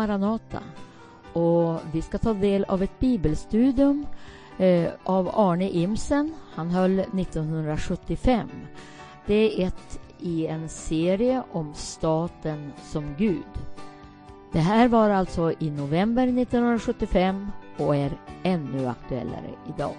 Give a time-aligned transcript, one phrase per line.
[0.00, 0.62] Maranata
[1.32, 4.06] och vi ska ta del av ett bibelstudium
[4.58, 6.34] eh, av Arne Imsen.
[6.54, 8.48] Han höll 1975.
[9.26, 13.44] Det är ett i en serie om staten som Gud.
[14.52, 18.12] Det här var alltså i november 1975 och är
[18.42, 19.94] ännu aktuellare idag.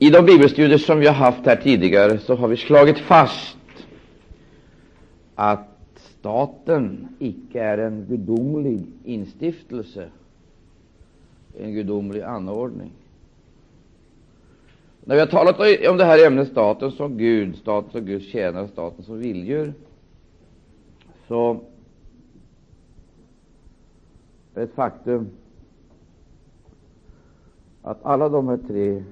[0.00, 3.58] I de bibelstudier som vi har haft här tidigare så har vi slagit fast
[5.34, 10.08] att staten icke är en gudomlig instiftelse,
[11.58, 12.90] en gudomlig anordning.
[15.04, 18.68] När vi har talat om det här ämnet staten som Gud, staten som Guds tjänare,
[18.68, 19.72] staten som vilddjur,
[21.28, 21.60] så
[24.54, 25.28] är det ett faktum
[27.82, 29.04] att alla de här tre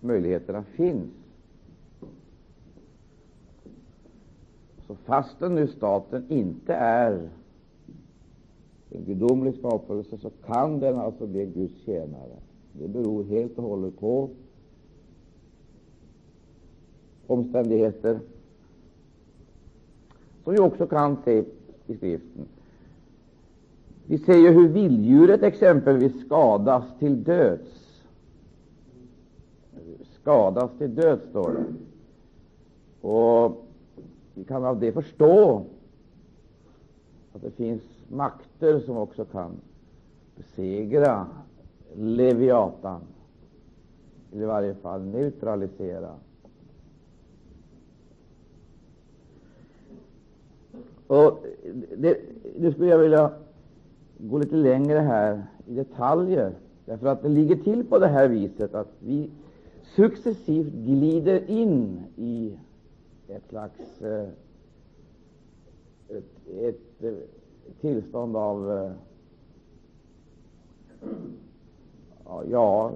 [0.00, 1.10] möjligheterna finns.
[4.86, 7.28] Så fastän nu staten inte är
[8.90, 12.36] en gudomlig skapelse, så kan den alltså bli Guds tjänare.
[12.72, 14.30] Det beror helt och hållet på
[17.26, 18.20] omständigheter
[20.44, 21.44] som vi också kan se
[21.86, 22.46] i skriften.
[24.06, 27.79] Vi ser ju hur vilddjuret exempelvis skadas till döds.
[30.30, 31.64] Skadas till död, står det.
[33.08, 33.64] Och
[34.34, 35.64] vi kan av det förstå
[37.32, 39.50] att det finns makter som också kan
[40.36, 41.26] besegra
[41.94, 43.00] Leviatan,
[44.32, 46.14] eller i varje fall neutralisera.
[51.06, 51.46] Och
[51.96, 52.18] det,
[52.58, 53.30] nu skulle jag vilja
[54.18, 56.52] gå lite längre här i detaljer,
[56.84, 59.30] därför att det ligger till på det här viset att vi
[59.96, 62.58] successivt glider in i
[63.28, 64.28] ett slags eh,
[66.08, 68.92] ett, ett, ett tillstånd av eh,
[72.50, 72.92] ja,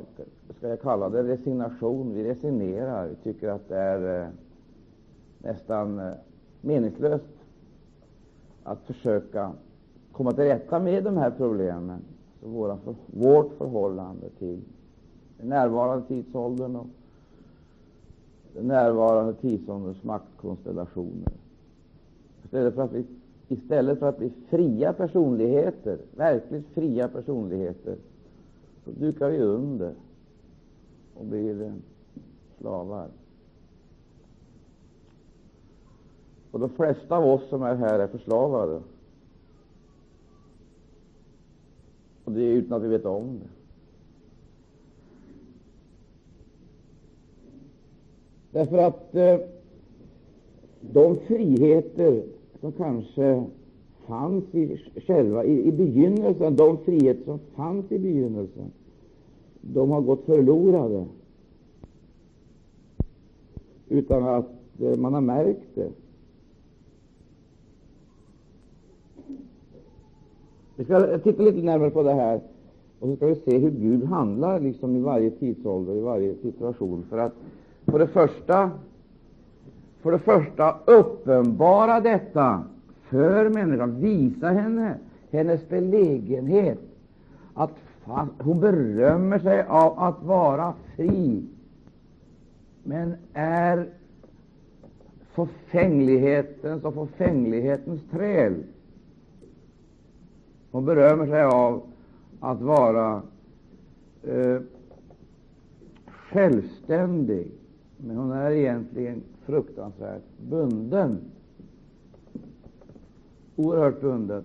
[0.59, 2.15] ska jag kalla det resignation?
[2.15, 3.09] Vi resignerar.
[3.09, 4.31] Vi tycker att det är
[5.39, 6.13] nästan
[6.61, 7.25] meningslöst
[8.63, 9.53] att försöka
[10.13, 12.01] komma till rätta med de här problemen.
[12.41, 14.61] Så våra, vårt förhållande till
[15.45, 16.87] den närvarande tidsåldern och
[18.55, 21.33] den närvarande tidsålderns maktkonstellationer.
[22.45, 23.05] Istället för, att vi,
[23.49, 27.97] istället för att bli fria personligheter, verkligt fria personligheter,
[28.85, 29.95] så dukar vi under
[31.15, 31.73] och blir
[32.59, 33.09] slavar.
[36.51, 38.81] Och de flesta av oss som är här är förslavade.
[42.25, 43.64] Och det är utan att vi vet om det.
[48.55, 49.39] Därför att eh,
[50.81, 52.23] de friheter
[52.61, 53.45] som kanske
[54.07, 58.73] fanns i själva i, i begynnelsen, de friheter som fanns i begynnelsen,
[59.61, 61.07] de har gått förlorade
[63.89, 64.51] utan att
[64.81, 65.91] eh, man har märkt det.
[70.77, 72.41] Vi ska titta lite närmare på det här
[73.01, 77.05] och så ska vi se hur Gud handlar liksom i varje tidsålder, i varje situation.
[77.11, 77.33] För att
[77.85, 78.71] för det första,
[80.03, 82.65] för det första uppenbara detta
[83.09, 84.99] för människan, visa henne
[85.31, 86.79] hennes belägenhet,
[87.55, 87.71] att
[88.39, 91.45] hon berömmer sig av att vara fri,
[92.83, 93.89] men är
[95.35, 98.55] förfänglighetens och förfänglighetens träl.
[100.71, 101.83] Hon berömmer sig av
[102.41, 103.23] att vara
[104.23, 104.61] eh,
[106.07, 107.51] självständig,
[108.07, 111.19] men hon är egentligen fruktansvärt bunden.
[113.57, 114.43] Oerhört bunden.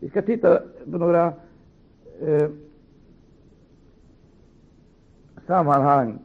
[0.00, 1.32] Vi ska titta på några
[2.20, 2.48] eh,
[5.46, 6.18] sammanhang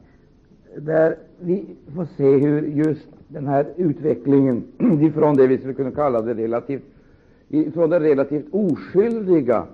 [0.76, 4.64] där vi får se hur just den här utvecklingen
[5.02, 6.84] ifrån det vi skulle kunna kalla det relativt
[7.48, 9.66] ifrån det relativt oskyldiga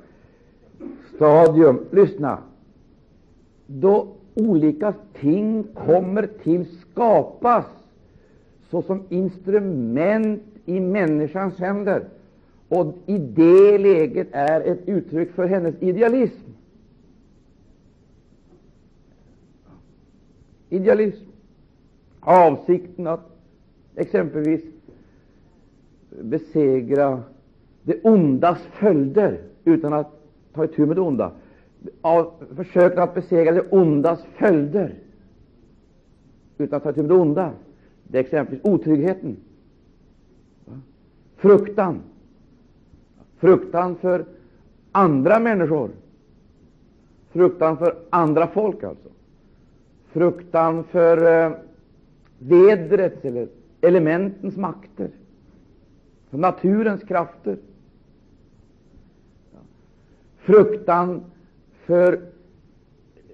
[1.14, 2.38] stadium, lyssna,
[3.66, 7.64] då olika ting kommer till skapas
[8.70, 12.04] såsom instrument i människans händer,
[12.68, 16.50] och i det läget är ett uttryck för hennes idealism.
[20.68, 21.24] Idealism.
[22.20, 23.30] Avsikten att
[23.96, 24.64] exempelvis
[26.22, 27.22] besegra
[27.82, 30.22] det ondas följder utan att
[30.54, 31.32] ta itu med det onda.
[32.00, 34.94] Av försöken att besegra det ondas följder
[36.58, 37.52] utan att ta till det onda.
[38.04, 39.36] Det är exempelvis otryggheten,
[41.36, 42.00] fruktan,
[43.38, 44.24] fruktan för
[44.92, 45.90] andra människor,
[47.30, 49.08] fruktan för andra folk, alltså.
[50.12, 51.52] Fruktan för eh,
[52.38, 53.48] vädrets eller
[53.80, 55.10] elementens makter,
[56.30, 57.56] för naturens krafter.
[60.38, 61.24] Fruktan
[61.84, 62.20] för,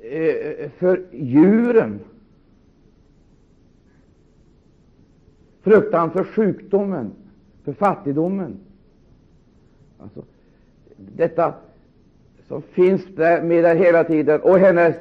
[0.02, 2.00] eh, eh för djuren.
[5.62, 7.12] Fruktan för sjukdomen,
[7.64, 8.56] för fattigdomen.
[9.98, 10.22] Alltså,
[10.96, 11.54] detta
[12.48, 14.96] som finns där med där hela tiden, och hennes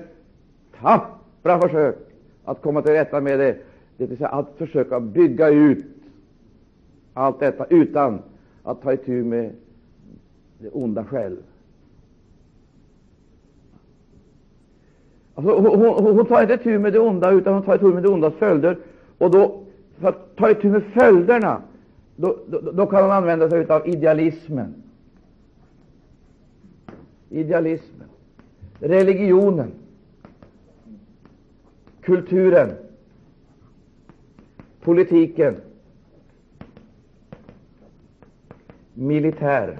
[0.80, 1.96] tappra försök
[2.46, 3.58] att komma till rätta med det,
[3.98, 5.86] det vill säga att försöka bygga ut
[7.14, 8.20] allt detta utan
[8.64, 9.52] att ta itu med
[10.58, 11.38] det onda själv.
[15.36, 18.04] Alltså, hon, hon, hon tar inte itu med det onda, utan hon tar itu med
[18.04, 18.78] det ondas följder.
[19.18, 19.64] Och då,
[20.02, 21.62] för att ta itu med följderna,
[22.16, 24.74] då, då, då kan hon använda sig av idealismen.
[27.30, 28.08] Idealismen,
[28.80, 29.72] religionen,
[32.02, 32.70] kulturen,
[34.82, 35.56] politiken,
[38.94, 39.80] militär.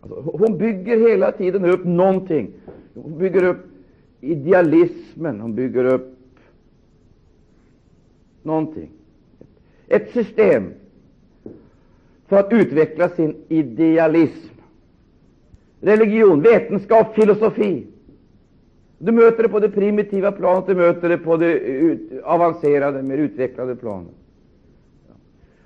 [0.00, 2.50] Alltså, hon bygger hela tiden upp någonting.
[2.94, 3.66] Hon bygger upp
[4.20, 6.17] idealismen, hon bygger upp
[8.48, 8.90] någonting.
[9.88, 10.72] Ett system
[12.26, 14.54] för att utveckla sin idealism.
[15.80, 17.86] Religion, vetenskap, filosofi.
[18.98, 21.60] Du möter det på det primitiva planet, du möter det på det
[22.24, 24.14] avancerade, mer utvecklade planet.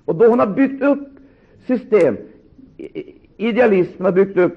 [0.05, 1.09] Och då hon har byggt upp
[1.67, 2.17] system,
[3.37, 4.57] idealismen har byggt upp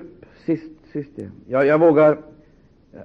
[0.93, 1.31] system.
[1.47, 2.17] Jag, jag vågar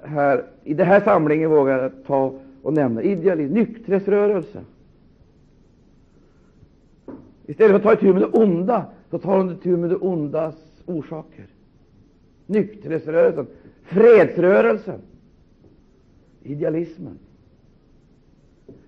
[0.03, 4.65] här, i den här samlingen vågar jag ta och nämna idealism, nykterhetsrörelsen.
[7.45, 10.55] Istället för att ta itu med det onda, så tar hon itu med det ondas
[10.85, 11.45] orsaker.
[12.45, 13.47] Nykterhetsrörelsen,
[13.83, 14.99] fredsrörelsen,
[16.43, 17.19] idealismen.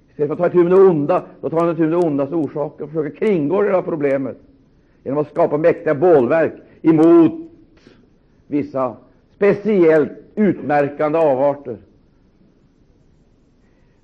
[0.09, 2.31] Istället för att ta itu med det onda, då tar hon itu med det ondas
[2.31, 4.37] orsaker och försöker kringgå det här problemet
[5.03, 7.51] genom att skapa mäktiga bålverk emot
[8.47, 8.95] vissa
[9.35, 11.77] speciellt utmärkande avarter.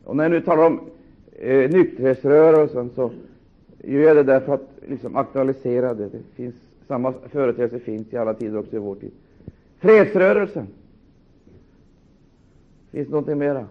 [0.03, 0.79] Och när jag nu talar om
[1.39, 3.11] eh, nykterhetsrörelsen så
[3.81, 6.09] jag gör det därför att liksom aktualisera det.
[6.09, 6.55] det finns,
[6.87, 9.11] samma företeelse finns i alla tider, också i vår tid.
[9.79, 10.67] Fredsrörelsen.
[12.91, 13.65] Finns det någonting mera?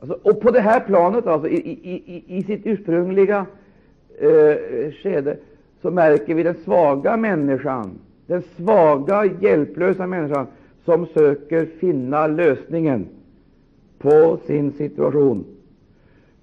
[0.00, 3.46] Alltså, och på det här planet, alltså, i, i, i, i sitt ursprungliga
[4.18, 5.36] eh, skede,
[5.82, 7.90] så märker vi den svaga människan,
[8.26, 10.46] den svaga, hjälplösa människan
[10.84, 13.06] som söker finna lösningen
[13.98, 15.44] på sin situation.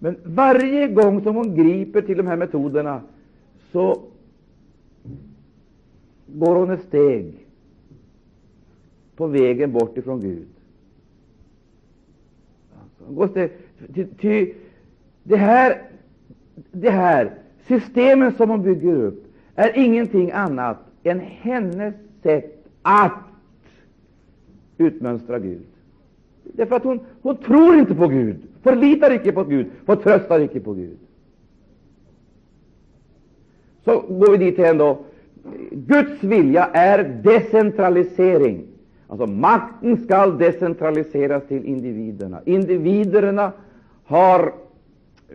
[0.05, 3.01] Men varje gång som hon griper till de här metoderna
[3.71, 4.01] så
[6.27, 7.45] går hon ett steg
[9.15, 10.47] på vägen bort ifrån Gud.
[13.07, 13.47] Alltså,
[13.93, 14.53] ty, ty,
[15.23, 15.81] det, här,
[16.71, 17.33] det här
[17.67, 23.23] systemen som hon bygger upp är ingenting annat än hennes sätt att
[24.77, 25.65] utmönstra Gud.
[26.43, 30.73] Därför att hon, hon tror inte på Gud, förlitar icke på Gud, förtröstar icke på
[30.73, 30.97] Gud.
[33.83, 34.97] Så går vi dit igen då.
[35.71, 38.65] Guds vilja är decentralisering.
[39.07, 42.41] Alltså makten skall decentraliseras till individerna.
[42.45, 43.51] Individerna
[44.05, 44.53] har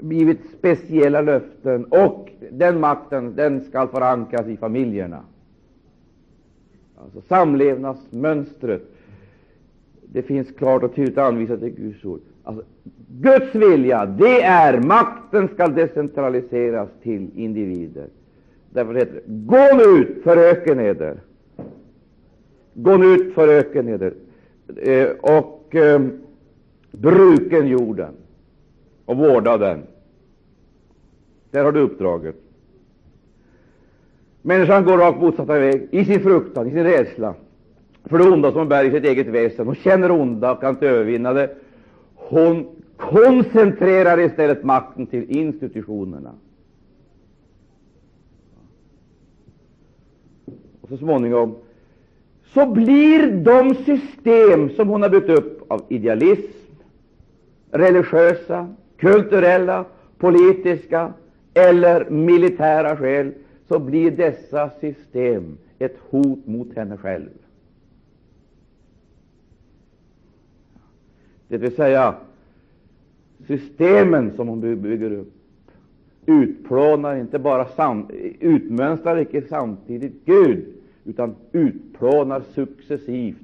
[0.00, 5.20] givit speciella löften, och den makten den skall förankras i familjerna.
[6.96, 8.82] Alltså samlevnadsmönstret
[10.12, 12.20] det finns klart och tydligt anvisat i Guds ord.
[12.44, 12.64] Alltså,
[13.12, 18.06] Guds vilja, det är makten skall decentraliseras till individer.
[18.70, 21.20] Därför heter det Gå nu ut, föröken eder.
[22.74, 24.14] Gå nu ut, föröken eder
[24.76, 26.00] eh, och eh,
[26.90, 28.14] bruken jorden
[29.04, 29.82] och vårda den.
[31.50, 32.36] Där har du uppdraget.
[34.42, 37.34] Människan går rakt motsatta väg i sin fruktan, i sin rädsla
[38.04, 39.66] för det onda som hon bär i sitt eget väsen.
[39.66, 41.56] Hon känner onda och kan inte övervinna det.
[42.14, 42.66] Hon
[43.00, 46.34] koncentrerar istället makten till institutionerna.
[50.80, 51.56] Och så småningom
[52.54, 56.72] så blir de system som hon har byggt upp av idealism,
[57.70, 59.84] religiösa, kulturella,
[60.18, 61.12] politiska
[61.54, 63.32] eller militära skäl
[63.68, 67.30] så blir dessa system ett hot mot henne själv.
[71.48, 72.14] Det vill säga,
[73.46, 75.32] systemen som hon bygger upp.
[76.26, 78.06] Utplånar inte bara sam,
[78.40, 80.64] utmönstrar icke samtidigt Gud,
[81.04, 83.36] utan utplånar successivt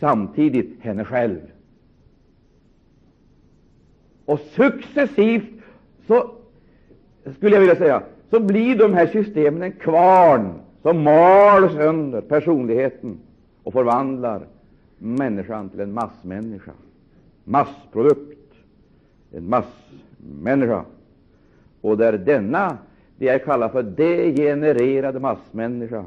[0.00, 1.40] samtidigt henne själv.
[4.24, 5.62] Och successivt
[6.06, 6.30] så
[7.36, 13.18] skulle jag vilja säga så blir de här systemen en kvarn som mal sönder personligheten
[13.62, 14.46] och förvandlar
[14.98, 16.72] människan till en massmänniska,
[17.44, 18.38] massprodukt,
[19.32, 20.84] en massmänniska.
[21.80, 22.78] Och det är denna,
[23.16, 26.04] det jag kallar för degenererade massmänniska,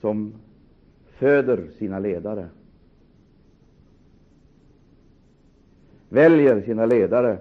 [0.00, 0.32] som
[1.18, 2.48] föder sina ledare,
[6.08, 7.38] väljer sina ledare.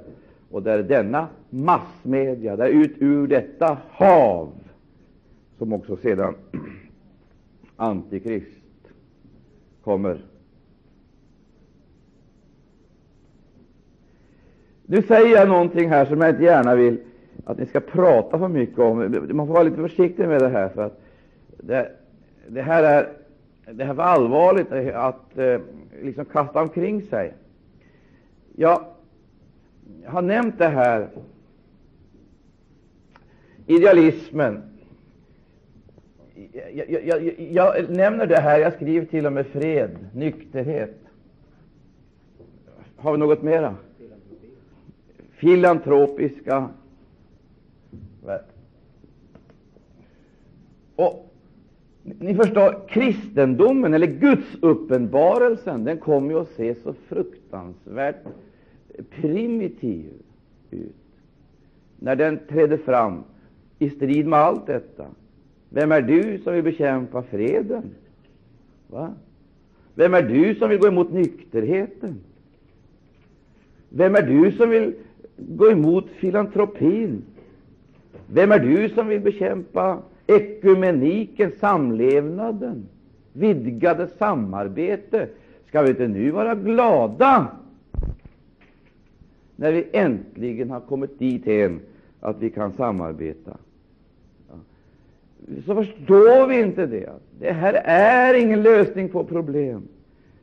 [0.51, 4.51] Och det är denna massmedia, det är ut ur detta hav
[5.57, 6.35] som också sedan
[7.75, 8.61] Antikrist
[9.83, 10.21] kommer.
[14.89, 16.97] Nu säger jag någonting här som jag inte gärna vill
[17.45, 18.97] att ni ska prata för mycket om.
[19.31, 21.01] Man får vara lite försiktig med det här, för att
[21.57, 21.91] det,
[22.47, 23.09] det här är
[23.71, 25.59] det här var allvarligt att eh,
[26.01, 27.33] liksom kasta omkring sig.
[28.55, 28.85] Jag
[30.05, 31.09] har nämnt det här,
[33.65, 34.61] idealismen.
[36.73, 40.95] Jag, jag, jag, jag nämner det här, jag skriver till och med fred, nykterhet.
[42.97, 43.75] Har vi något mera?
[45.37, 46.69] Filantropiska
[50.95, 51.33] och
[52.03, 58.23] ni förstår, kristendomen, eller Guds uppenbarelsen, den kommer ju att se så fruktansvärt
[59.09, 60.11] primitiv
[60.71, 60.95] ut
[61.99, 63.23] när den trädde fram
[63.79, 65.05] i strid med allt detta.
[65.69, 67.83] Vem är du som vill bekämpa freden?
[68.87, 69.13] Va?
[69.95, 72.19] Vem är du som vill gå emot nykterheten?
[73.89, 74.93] Vem är du som vill
[75.37, 77.21] gå emot filantropin?
[78.27, 82.87] Vem är du som vill bekämpa ekumeniken, samlevnaden,
[83.33, 85.27] vidgade samarbete?
[85.67, 87.47] Ska vi inte nu vara glada
[89.55, 91.79] när vi äntligen har kommit dithän
[92.19, 93.57] att vi kan samarbeta?
[95.65, 97.09] Så förstår vi inte det.
[97.39, 99.87] Det här är ingen lösning på problem.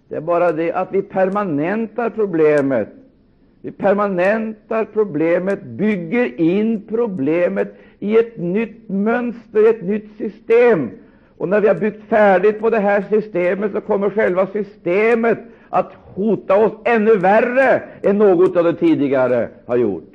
[0.09, 2.89] Det är bara det att vi permanentar problemet
[3.65, 10.91] vi permanentar problemet, bygger in problemet i ett nytt mönster, ett nytt system.
[11.37, 15.93] Och när vi har byggt färdigt på det här systemet så kommer själva systemet att
[16.15, 20.13] hota oss ännu värre än något av det tidigare har gjort.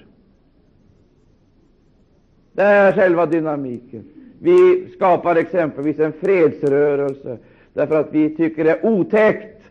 [2.54, 4.04] Det är själva dynamiken.
[4.42, 7.38] Vi skapar exempelvis en fredsrörelse
[7.74, 9.64] därför att vi tycker det är otäckt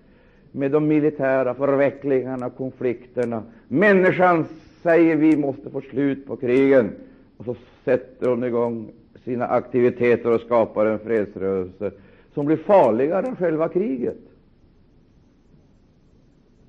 [0.52, 3.42] med de militära förvecklingarna och konflikterna.
[3.68, 4.46] Människan
[4.82, 6.90] säger vi måste få slut på krigen,
[7.36, 8.90] och så sätter hon igång
[9.24, 11.92] sina aktiviteter och skapar en fredsrörelse
[12.34, 14.18] som blir farligare än själva kriget.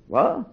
[0.06, 0.44] Va?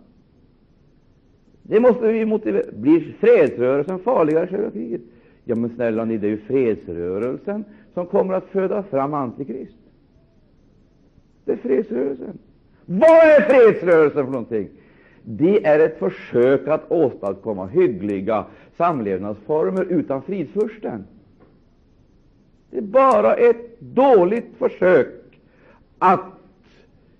[1.63, 2.71] Det måste vi motivera.
[2.71, 5.01] Blir fredsrörelsen farligare än själva kriget?
[5.43, 7.63] Ja, men snälla ni, det är ju fredsrörelsen
[7.93, 9.77] som kommer att föda fram Antikrist.
[11.45, 12.37] Det är fredsrörelsen.
[12.85, 14.69] Vad är fredsrörelsen för någonting?
[15.29, 18.45] Det är ett försök att åstadkomma hyggliga
[18.77, 21.05] samlevnadsformer utan fridsfursten.
[22.69, 25.07] Det är bara ett dåligt försök
[25.99, 26.25] att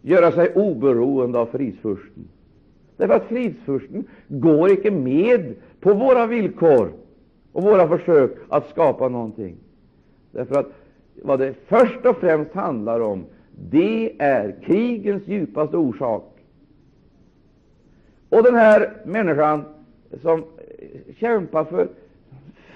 [0.02, 2.28] göra sig oberoende av fridsfursten.
[2.98, 6.92] Därför att fridsfursten går icke med på våra villkor
[7.52, 9.56] och våra försök att skapa någonting.
[10.32, 10.74] Därför att
[11.24, 13.26] vad det först och främst handlar om,
[13.70, 16.37] det är krigens djupaste orsak.
[18.30, 19.66] Och den här människan
[20.22, 20.44] som
[21.18, 21.88] kämpar för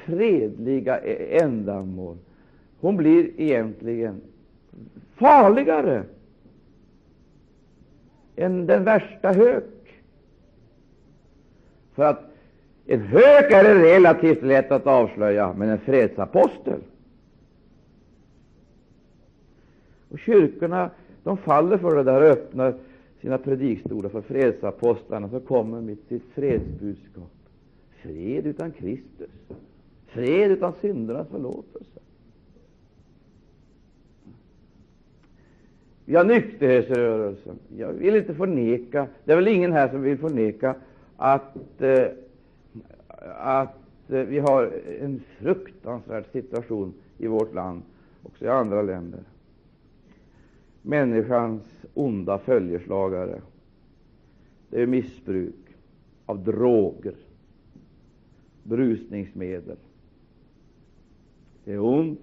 [0.06, 2.18] fredliga e- ändamål,
[2.80, 4.22] hon blir egentligen
[5.16, 6.04] farligare
[8.36, 10.02] än den värsta hök.
[11.96, 12.24] För att
[12.86, 16.80] en hök är relativt lätt att avslöja, men en fredsapostel
[20.12, 20.90] Och kyrkorna
[21.24, 22.74] de faller för det där och öppnar
[23.22, 27.32] sina predikstolar för fredsapostlarna så kommer mitt sitt fredsbudskap.
[28.02, 29.30] Fred utan Kristus,
[30.08, 32.00] fred utan syndernas förlåtelse.
[36.06, 37.60] Vi har nykterhetsrörelsen.
[37.78, 40.76] Jag vill inte förneka, det är väl ingen här som vill förneka
[41.18, 42.08] att, eh,
[43.38, 43.78] att
[44.10, 47.82] eh, vi har en fruktansvärd situation i vårt land,
[48.24, 49.20] också i andra länder.
[50.82, 53.42] Människans onda följeslagare,
[54.70, 55.56] det är missbruk
[56.26, 57.16] av droger,
[58.64, 59.78] brusningsmedel.
[61.66, 62.20] Det är ont.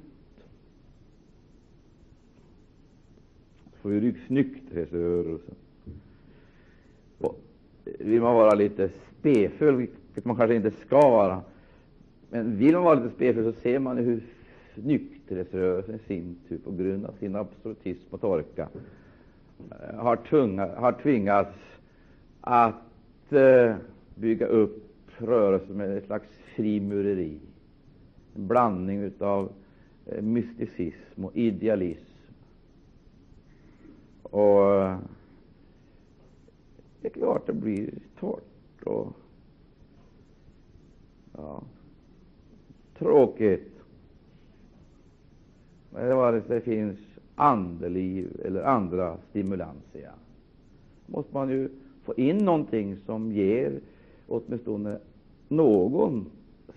[3.65, 5.55] Så får vi nykterhetsrörelsen.
[7.85, 11.43] Vill man vara lite spefull, vilket man kanske inte ska vara,
[12.31, 14.23] men vill man vara lite spefull så ser man hur
[15.29, 18.69] nykterhetsrörelsen i sin tur, på grund av sin absolutism och torka,
[19.71, 21.57] eh, har, tunga, har tvingats
[22.41, 23.77] att eh,
[24.15, 24.85] bygga upp
[25.19, 27.41] rörelsen med ett slags frimureri,
[28.35, 29.53] en blandning av
[30.07, 32.33] eh, mysticism och idealism.
[34.23, 34.99] Och eh,
[37.01, 39.13] det är klart det blir torrt och
[41.37, 41.63] ja,
[42.99, 43.78] tråkigt.
[45.91, 46.99] Vare sig det finns
[47.35, 50.11] andeliv eller andra stimulanser
[51.07, 51.69] måste man ju
[52.05, 53.81] få in någonting som ger
[54.27, 54.99] åtminstone
[55.49, 56.27] någon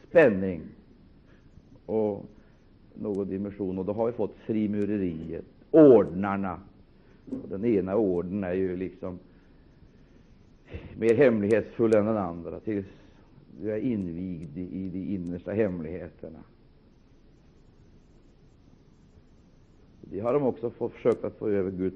[0.08, 0.62] spänning
[1.86, 2.26] och
[2.94, 3.78] någon dimension.
[3.78, 6.60] Och då har vi fått frimureriet, ordnarna.
[7.50, 9.20] Den ena orden är ju liksom
[10.98, 12.86] mer hemlighetsfull än den andra, tills
[13.62, 16.40] du är invigd i de innersta hemligheterna.
[20.02, 21.94] Det har de också fått, försökt att få över Gud.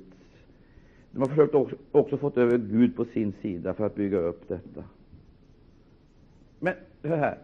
[1.12, 4.48] de har försökt också, också fått över Gud på sin sida för att bygga upp
[4.48, 4.84] detta.
[6.60, 7.38] Men hör här,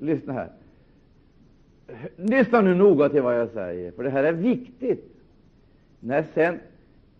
[0.00, 0.48] lyssna här.
[2.16, 5.14] Lyssna nu noga till vad jag säger, för det här är viktigt.
[6.00, 6.58] När sen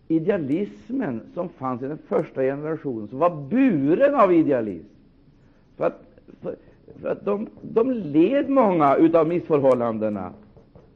[0.07, 4.87] idealismen som fanns i den första generationen, som var buren av idealism,
[5.77, 6.01] för att,
[6.41, 6.55] för,
[7.01, 10.33] för att de, de led många av missförhållandena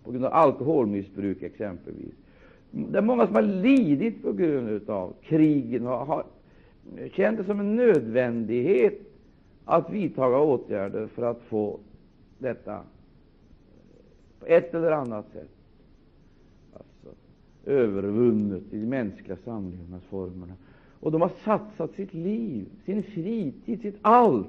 [0.04, 2.14] på grund av alkoholmissbruk exempelvis.
[2.72, 6.26] Det är många som har lidit på grund av krigen och har
[7.12, 9.00] känt det som en nödvändighet
[9.66, 11.80] att vidta åtgärder för att få
[12.38, 12.82] detta
[14.40, 15.50] på ett eller annat sätt
[16.74, 17.18] alltså,
[17.66, 20.54] övervunnet i de mänskliga samlevnadsformerna.
[21.00, 24.48] Och de har satsat sitt liv, sin fritid, sitt allt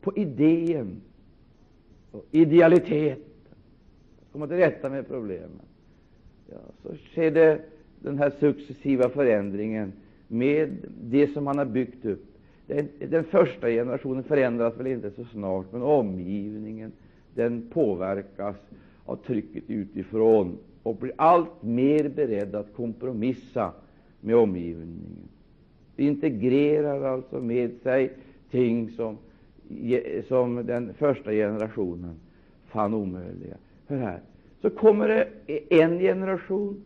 [0.00, 1.00] på idén
[2.10, 3.27] och idealitet
[4.32, 5.60] komma till rätta med problemen.
[6.50, 7.60] Ja, så sker det
[8.00, 9.92] den här successiva förändringen
[10.28, 12.24] med det som man har byggt upp.
[12.66, 16.92] Den, den första generationen förändras väl inte så snart, men omgivningen
[17.34, 18.56] den påverkas
[19.04, 23.72] av trycket utifrån och blir allt mer beredd att kompromissa
[24.20, 25.28] med omgivningen.
[25.96, 28.12] Det Integrerar alltså med sig
[28.50, 29.16] ting som,
[30.28, 32.14] som den första generationen
[32.66, 33.56] fann omöjliga.
[33.88, 34.20] Hör här,
[34.62, 35.28] så kommer det
[35.70, 36.84] en generation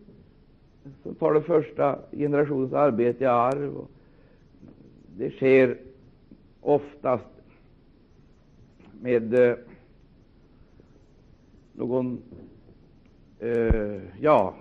[1.03, 3.77] som tar den första generationens arbete i arv.
[3.77, 3.91] Och
[5.17, 5.79] det sker
[6.61, 7.25] oftast
[9.01, 9.57] med eh,
[11.73, 12.23] någon,
[13.39, 14.55] eh, ja,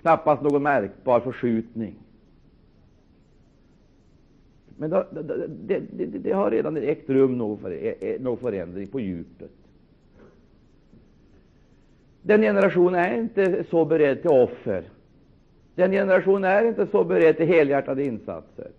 [0.00, 1.94] knappast någon märkbar förskjutning.
[4.78, 5.06] Men det,
[5.66, 9.50] det, det, det har redan ägt rum någon eh, eh, förändring på djupet.
[12.26, 14.84] Den generationen är inte så beredd till offer.
[15.74, 18.70] Den generationen är inte så beredd till helhjärtade insatser.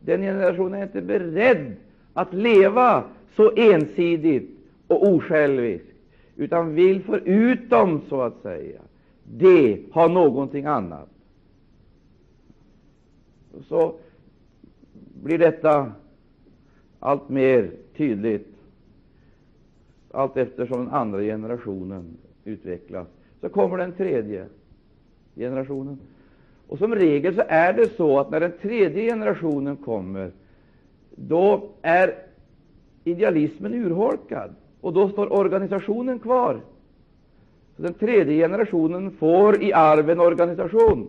[0.00, 1.76] Den generationen är inte beredd
[2.12, 3.04] att leva
[3.36, 4.50] så ensidigt
[4.86, 5.88] och osjälviskt,
[6.36, 8.80] utan vill förutom, så att säga,
[9.24, 11.08] det ha någonting annat.
[13.68, 13.94] Så
[15.22, 15.92] blir detta
[17.00, 18.48] allt mer tydligt
[20.10, 22.16] allt eftersom den andra generationen
[22.48, 23.08] utvecklas.
[23.40, 24.46] Så kommer den tredje
[25.36, 25.98] generationen.
[26.68, 30.30] Och Som regel så är det så att när den tredje generationen kommer,
[31.14, 32.14] då är
[33.04, 36.60] idealismen urholkad, och då står organisationen kvar.
[37.76, 41.08] Så Den tredje generationen får i arv en organisation.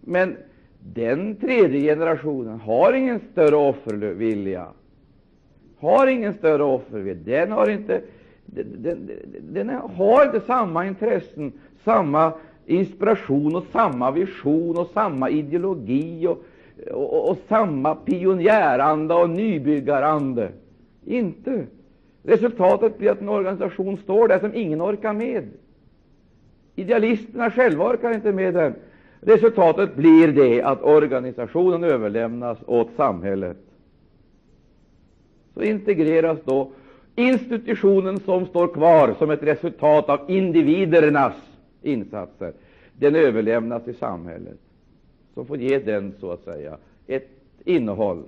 [0.00, 0.36] Men
[0.78, 4.66] den tredje generationen har ingen större offervilja,
[5.78, 7.40] har ingen större offervilja.
[7.40, 8.02] Den har inte
[8.54, 11.52] den, den har inte samma intressen,
[11.84, 12.32] samma
[12.66, 16.44] inspiration och samma vision och samma ideologi och,
[16.92, 20.48] och, och samma pionjäranda och nybyggarande.
[21.04, 21.66] Inte.
[22.22, 25.48] Resultatet blir att en organisation står där som ingen orkar med.
[26.74, 28.74] Idealisterna själva orkar inte med den.
[29.20, 33.56] Resultatet blir det att organisationen överlämnas åt samhället.
[35.54, 36.70] Så integreras då
[37.16, 41.34] institutionen som står kvar som ett resultat av individernas
[41.82, 42.52] insatser,
[42.98, 44.58] den överlämnas till samhället,
[45.34, 47.28] som får ge den så att säga ett
[47.64, 48.22] innehåll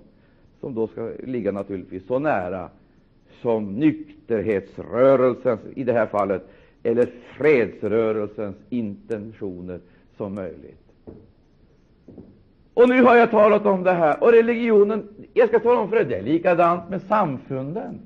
[0.61, 2.68] som då ska ligga naturligtvis så nära
[3.42, 6.49] som nykterhetsrörelsens, i det här fallet,
[6.83, 9.81] eller fredsrörelsens intentioner
[10.16, 10.87] som möjligt.
[12.75, 14.22] Och nu har jag talat om det här.
[14.22, 18.01] Och religionen, jag ska tala om för dig, det är likadant med samfunden.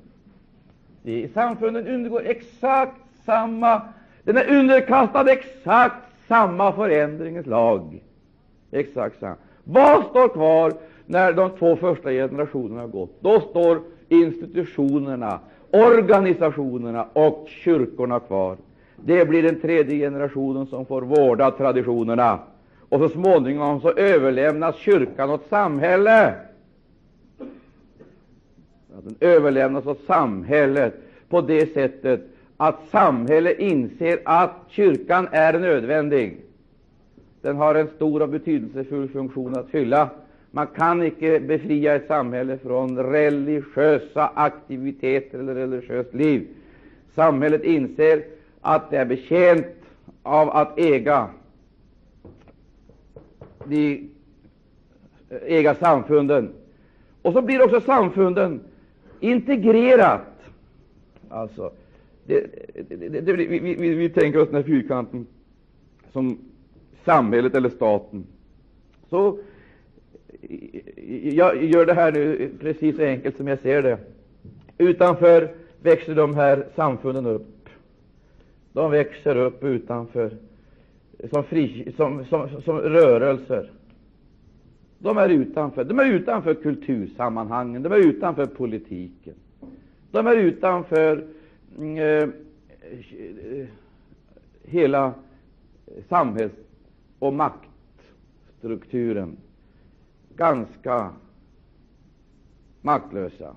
[1.03, 3.81] De samfunden undergår exakt samma,
[4.23, 5.95] den är underkastad exakt
[6.27, 8.01] samma förändringens lag.
[8.71, 9.35] Exakt samma.
[9.63, 10.73] Vad står kvar
[11.05, 13.21] när de två första generationerna har gått?
[13.21, 15.39] Då står institutionerna,
[15.71, 18.57] organisationerna och kyrkorna kvar.
[18.95, 22.39] Det blir den tredje generationen som får vårda traditionerna.
[22.89, 26.33] Och så småningom så överlämnas kyrkan åt samhället.
[28.95, 30.93] Alltså, den överlämnas åt samhället
[31.29, 32.21] på det sättet
[32.57, 36.37] att samhället inser att kyrkan är nödvändig.
[37.41, 40.09] Den har en stor och betydelsefull funktion att fylla.
[40.51, 46.47] Man kan icke befria ett samhälle från religiösa aktiviteter eller religiöst liv.
[47.15, 48.23] Samhället inser
[48.61, 49.65] att det är betjänt
[50.23, 51.27] av att äga
[53.65, 54.09] de
[55.29, 56.53] eh, äga samfunden.
[57.21, 58.59] Och så blir också samfunden
[59.21, 60.21] integrerat.
[61.29, 61.71] Alltså,
[62.25, 62.45] det,
[62.89, 65.25] det, det, vi, vi, vi, tänker oss den här fyrkanten
[66.11, 66.37] som
[67.05, 68.23] samhället eller staten.
[69.09, 69.39] Så
[71.23, 73.97] jag gör det här nu precis så enkelt som jag ser det.
[74.77, 77.69] Utanför växer de här samfunden upp.
[78.73, 80.31] De växer upp utanför
[81.29, 83.71] som, fri, som, som, som rörelser.
[85.01, 85.83] De är utanför.
[85.83, 89.35] De är utanför kultursammanhangen, de är utanför politiken.
[90.11, 91.27] De är utanför
[91.77, 92.29] mm, eh,
[93.53, 93.67] eh,
[94.63, 95.13] hela
[96.09, 96.53] samhälls
[97.19, 99.37] och maktstrukturen.
[100.35, 101.13] Ganska
[102.81, 103.55] maktlösa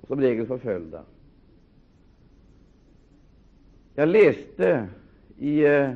[0.00, 1.02] och som regel förföljda.
[3.94, 4.88] Jag läste
[5.38, 5.92] i eh,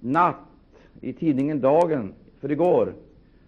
[0.00, 0.36] natt
[1.00, 2.92] i tidningen Dagen för igår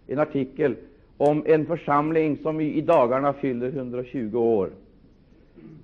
[0.06, 0.74] en artikel
[1.16, 4.70] om en församling som i, dagarna fyller 120 år.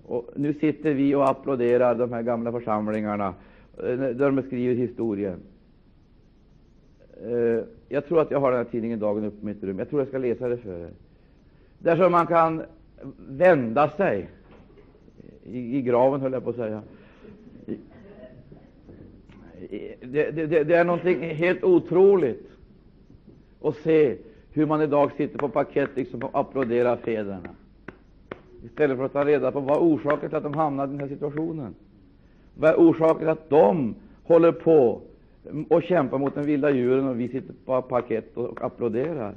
[0.07, 3.35] Och nu sitter vi och applåderar de här gamla församlingarna
[3.79, 5.38] eh, där de skriver historien.
[7.23, 9.79] Eh, jag tror att jag har den här tidningen Dagen uppe i mitt rum.
[9.79, 10.90] Jag tror jag ska läsa det för er.
[11.79, 12.62] Där som man kan
[13.29, 14.29] vända sig
[15.45, 16.83] i, i graven, höll jag på att säga
[20.01, 22.45] det, det, det är någonting helt otroligt
[23.61, 24.16] och se
[24.53, 27.51] hur man idag sitter på parkett liksom och applåderar fäderna
[28.64, 31.09] istället för att ta reda på vad orsaken till att de hamnade i den här
[31.09, 31.75] situationen.
[32.55, 35.01] Vad är orsaken till att de håller på
[35.69, 39.35] och kämpar mot den vilda djuren och vi sitter på parkett och applåderar?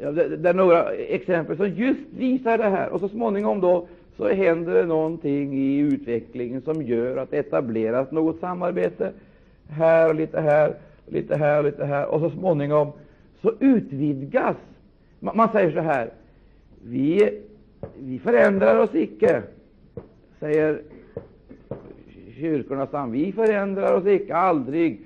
[0.00, 2.90] Ja, det, det, är några exempel som just visar det här.
[2.90, 8.10] Och så småningom då så händer det någonting i utvecklingen som gör att det etableras
[8.10, 9.12] något samarbete
[9.68, 10.74] här och lite här,
[11.06, 12.92] lite här och lite här, och så småningom
[13.42, 14.56] så utvidgas.
[15.20, 16.10] Man, man säger så här,
[16.84, 17.40] vi,
[17.98, 19.42] vi förändrar oss icke,
[20.40, 20.82] säger
[22.38, 23.12] kyrkornas sam.
[23.12, 25.00] Vi förändrar oss icke, aldrig,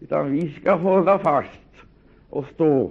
[0.00, 1.60] utan vi ska hålla fast
[2.30, 2.90] och stå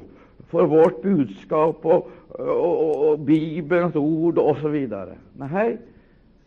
[0.49, 5.13] för vårt budskap och, och, och, och Bibelns ord och så vidare.
[5.38, 5.77] Nej,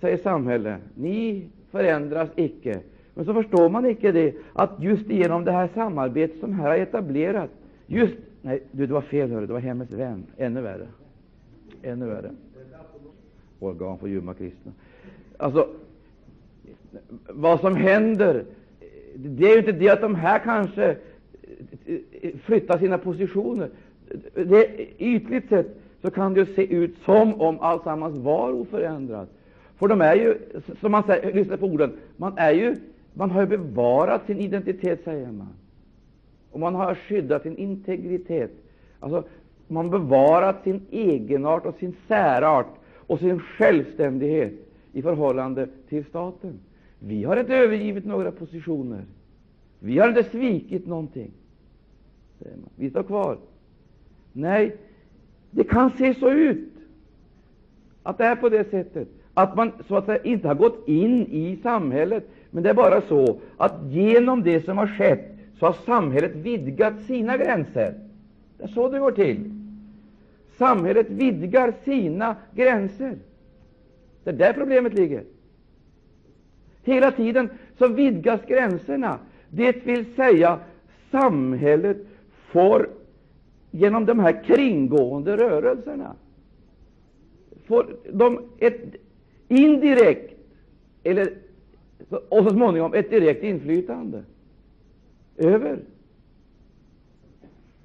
[0.00, 2.80] säger samhället, ni förändras icke.
[3.14, 6.77] Men så förstår man icke det, att just genom det här samarbetet som här har
[6.77, 7.53] etablerats,
[7.87, 9.46] just Nej, du, det var fel, hörru.
[9.46, 10.27] det var Hemmets vän.
[10.37, 10.87] Ännu värre.
[11.83, 12.31] Ännu värre.
[13.59, 14.72] Organ för ljumma kristna.
[15.37, 15.68] Alltså,
[17.29, 18.44] vad som händer,
[19.14, 20.85] det är ju inte det att de här kanske
[21.87, 23.70] eh, eh, flyttar sina positioner
[24.35, 24.66] det,
[24.98, 25.66] ytligt sett
[26.03, 29.29] så kan det se ut som om alltsammans var oförändrat.
[29.79, 30.38] För de är ju,
[30.81, 32.77] som man säger, lyssna på orden, man, är ju,
[33.14, 35.55] man har ju bevarat sin identitet, säger man.
[36.50, 38.50] Och man har skyddat sin integritet.
[39.00, 39.24] Alltså,
[39.68, 42.66] man har bevarat sin egenart och sin särart
[43.07, 44.53] och sin självständighet
[44.92, 46.61] i förhållande till staten.
[46.98, 49.03] Vi har inte övergivit några positioner.
[49.79, 51.31] Vi har inte svikit någonting.
[52.77, 53.38] Vi står kvar.
[54.33, 54.77] Nej,
[55.50, 56.72] det kan se så ut
[58.03, 61.27] att det är på det sättet att man så att säga inte har gått in
[61.27, 65.72] i samhället, men det är bara så att genom det som har skett så har
[65.72, 67.94] samhället vidgat sina gränser.
[68.58, 69.50] Det är så det går till.
[70.58, 73.18] samhället vidgar sina gränser.
[74.24, 75.22] Det är där problemet ligger.
[76.82, 79.18] Hela tiden så vidgas gränserna.
[79.48, 80.58] Det vill säga,
[81.10, 82.06] samhället
[82.52, 82.88] får
[83.70, 86.14] genom de här kringgående rörelserna
[87.66, 88.94] får de ett
[89.48, 90.40] indirekt
[91.02, 91.32] eller,
[92.10, 94.22] och så småningom ett direkt inflytande
[95.36, 95.78] över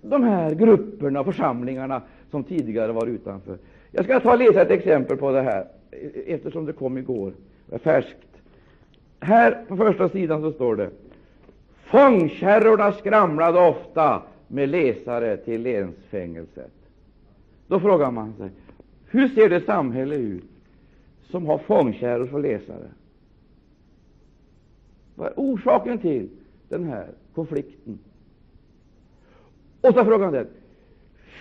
[0.01, 2.01] de här grupperna och församlingarna
[2.31, 3.57] som tidigare var utanför.
[3.91, 6.97] Jag ska ta och läsa ett exempel på det här, e- e- eftersom det kom
[6.97, 7.33] igår.
[7.65, 8.17] Det är färskt.
[9.19, 10.89] Här på första sidan så står det
[11.83, 16.71] Fångkärrorna skramlade ofta med läsare till länsfängelset.
[17.67, 18.49] Då frågar man sig,
[19.09, 20.43] hur ser det samhälle ut
[21.23, 22.87] som har fångkärror för läsare?
[25.19, 26.29] Vad är orsaken till
[26.69, 27.99] den här konflikten?
[29.81, 30.47] Och så frågar han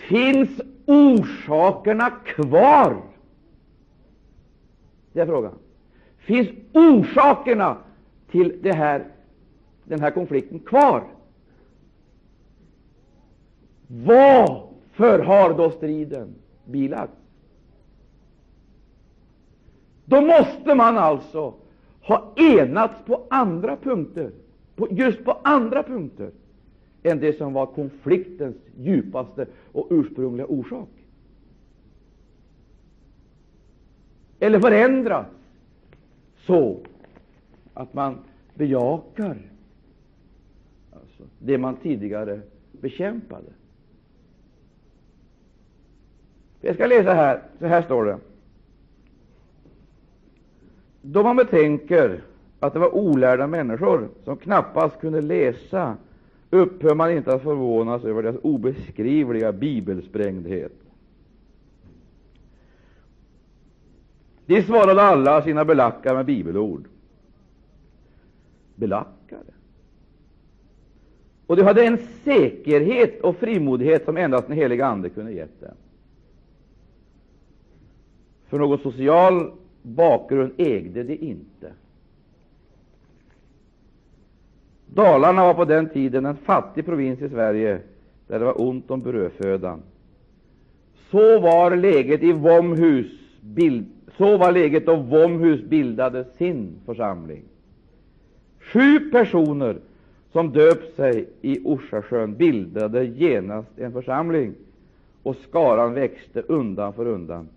[0.08, 3.02] finns orsakerna kvar?
[5.12, 5.52] Det är frågan.
[6.18, 7.76] Finns orsakerna
[8.30, 9.06] till det här,
[9.84, 11.04] den här konflikten kvar?
[13.86, 17.16] Varför har då striden bilagts?
[20.04, 21.54] Då måste man alltså
[22.08, 24.30] ha enats på andra punkter,
[24.76, 26.30] på, just på andra punkter
[27.02, 30.88] än det som var konfliktens djupaste och ursprungliga orsak.
[34.38, 35.30] Eller förändrats
[36.46, 36.78] så
[37.74, 38.18] att man
[38.54, 39.36] bejakar
[40.92, 42.40] alltså, det man tidigare
[42.72, 43.52] bekämpade.
[46.60, 47.42] Jag ska läsa här.
[47.58, 48.18] Så här står det.
[51.02, 52.22] Då man betänker
[52.60, 55.96] att det var olärda människor som knappast kunde läsa
[56.50, 60.72] upphör man inte att förvånas över deras obeskrivliga bibelsprängdhet.
[64.46, 66.84] De svarade alla sina belackare med bibelord.
[68.74, 69.40] Belackare?
[71.46, 75.74] Och de hade en säkerhet och frimodighet som endast den heliga Ande kunde gett dem.
[78.46, 81.72] För någon social bakgrund ägde de inte.
[84.86, 87.80] Dalarna var på den tiden en fattig provins i Sverige,
[88.26, 89.82] där det var ont om brödfödan.
[91.10, 93.06] Så var läget i Vomhus,
[93.40, 93.86] bild,
[94.16, 97.42] så var läget då Vomhus bildade sin församling.
[98.60, 99.76] Sju personer
[100.32, 104.54] som döpt sig i Orsasjön bildade genast en församling,
[105.22, 107.48] och skaran växte undan för undan.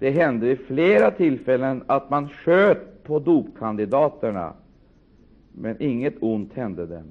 [0.00, 4.52] Det hände vid flera tillfällen att man sköt på dopkandidaterna,
[5.52, 7.04] men inget ont hände dem.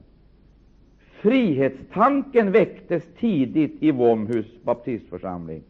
[1.22, 5.64] Frihetstanken väcktes tidigt i Womhus baptistförsamling.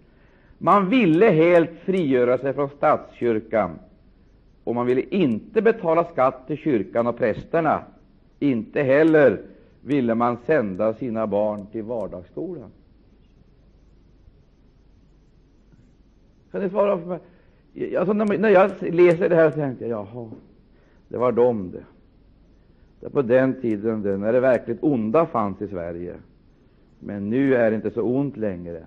[0.58, 3.80] Man ville helt frigöra sig från statskyrkan,
[4.64, 7.84] och man ville inte betala skatt till kyrkan och prästerna.
[8.40, 9.42] Inte heller
[9.82, 12.72] ville man sända sina barn till vardagsskolan.
[16.52, 17.20] Kan ni svara för mig?
[17.98, 20.30] Alltså, när jag läser det här så tänker jag, jaha,
[21.08, 21.84] det var de det.
[23.00, 26.16] Det på den tiden det, när det verkligt onda fanns i Sverige.
[27.00, 28.84] Men nu är det inte så ont längre.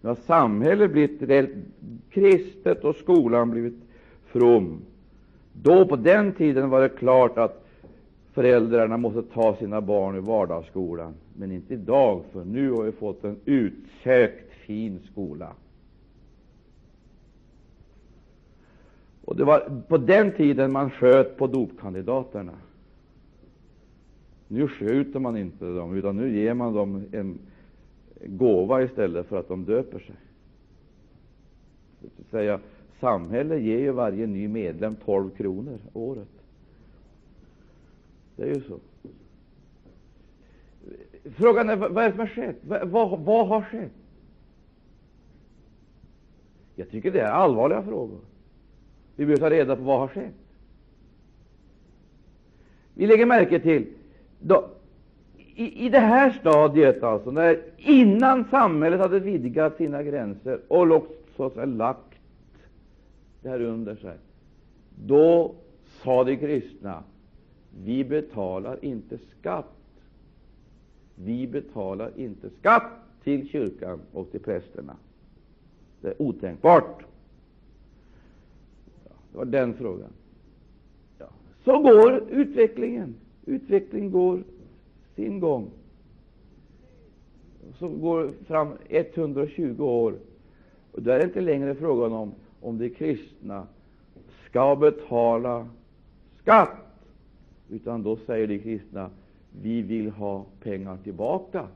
[0.00, 1.20] Nu har samhället blivit
[2.10, 3.76] kristet och skolan blivit
[4.26, 4.80] from.
[5.52, 7.66] Då, på den tiden, var det klart att
[8.32, 11.14] föräldrarna måste ta sina barn i vardagsskolan.
[11.36, 15.52] Men inte idag, för nu har vi fått en utsökt fin skola.
[19.26, 22.52] Och Det var på den tiden man sköt på dopkandidaterna.
[24.48, 27.38] Nu skjuter man inte dem, utan nu ger man dem en
[28.26, 30.14] gåva istället för att de döper sig.
[32.00, 32.60] Det säga,
[33.00, 36.28] samhället ger ju varje ny medlem 12 kronor året.
[38.36, 38.78] Det är ju så.
[41.30, 42.56] Frågan är vad är det som har skett?
[42.62, 43.92] Vad, vad, vad har skett?
[46.74, 48.18] Jag tycker det är allvarliga frågor.
[49.16, 50.34] Vi behöver ta reda på vad har skett.
[52.94, 53.86] Vi lägger märke till
[54.40, 54.68] då,
[55.54, 61.46] i, i det här stadiet, alltså, när, innan samhället hade vidgat sina gränser och så
[61.46, 62.14] att säga, lagt
[63.42, 64.16] det här under sig,
[65.06, 65.54] då
[66.02, 67.02] sa de kristna
[67.84, 69.72] vi betalar inte skatt.
[71.14, 72.92] Vi betalar inte skatt
[73.24, 74.96] till kyrkan och till prästerna.
[76.00, 77.02] Det är otänkbart.
[79.36, 80.10] Det var den frågan.
[81.18, 81.26] Ja.
[81.64, 83.14] Så går utvecklingen.
[83.44, 84.42] Utvecklingen går
[85.14, 85.70] sin gång.
[87.78, 90.14] Så går fram 120 år
[90.92, 93.66] Och då är det inte längre frågan om om de kristna
[94.48, 95.68] ska betala
[96.42, 96.76] skatt,
[97.70, 99.10] utan då säger de kristna
[99.62, 101.68] vi vill ha pengar tillbaka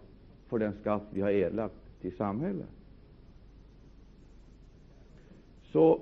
[0.48, 2.68] för den skatt vi har erlagt till samhället.
[5.72, 6.00] Så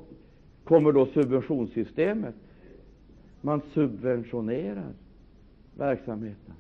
[0.69, 2.35] kommer då subventionssystemet.
[3.41, 4.93] Man subventionerar
[5.77, 6.55] verksamheten.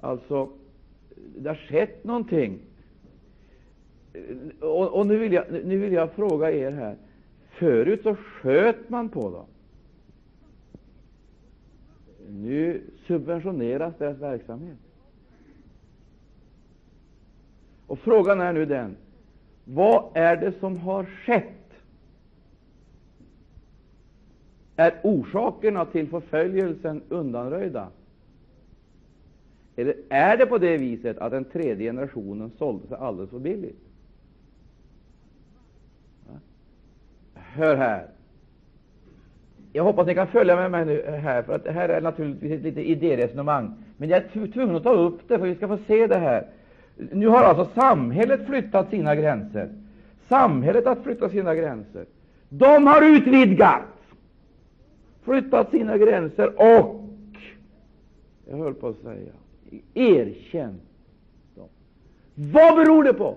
[0.00, 0.50] Alltså,
[1.38, 2.58] det har skett någonting.
[4.60, 6.96] Och, och nu, vill jag, nu vill jag fråga er här.
[7.50, 9.46] Förut så sköt man på dem.
[12.28, 14.78] Nu subventioneras deras verksamhet.
[17.86, 18.96] Och Frågan är nu den
[19.64, 21.46] vad är det som har skett?
[24.76, 27.88] Är orsakerna till förföljelsen undanröjda?
[29.76, 33.80] Eller är det på det viset att den tredje generationen sålde sig alldeles för billigt?
[37.34, 38.06] Hör här.
[39.72, 42.52] Jag hoppas ni kan följa med mig nu här, för att det här är naturligtvis
[42.52, 43.74] ett litet idéresonemang.
[43.96, 46.46] Men jag är tvungen att ta upp det, för vi ska få se det här.
[46.96, 49.68] Nu har alltså samhället flyttat sina gränser.
[50.28, 52.06] Samhället har flyttat sina gränser.
[52.48, 53.82] De har utvidgat,
[55.22, 57.00] flyttat sina gränser och,
[58.50, 59.32] jag höll på att säga,
[59.94, 60.82] erkänt
[61.54, 61.68] dem.
[62.34, 63.36] Vad beror det på?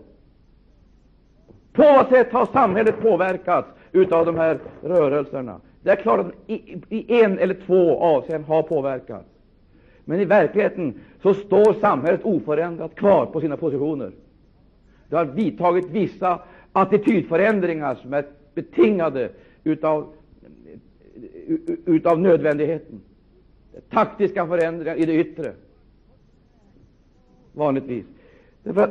[1.74, 3.68] På vad sätt har samhället påverkats
[4.12, 5.62] av de här rörelserna?
[5.84, 9.26] Det är klart att i, i en eller två avseenden har påverkats.
[10.06, 14.12] Men i verkligheten så står samhället oförändrat kvar på sina positioner.
[15.10, 16.40] Det har vidtagit vissa
[16.72, 19.30] attitydförändringar som är betingade
[19.64, 20.14] utav,
[21.86, 23.02] utav nödvändigheten.
[23.90, 25.52] Taktiska förändringar i det yttre,
[27.54, 28.06] vanligtvis.
[28.76, 28.90] Att,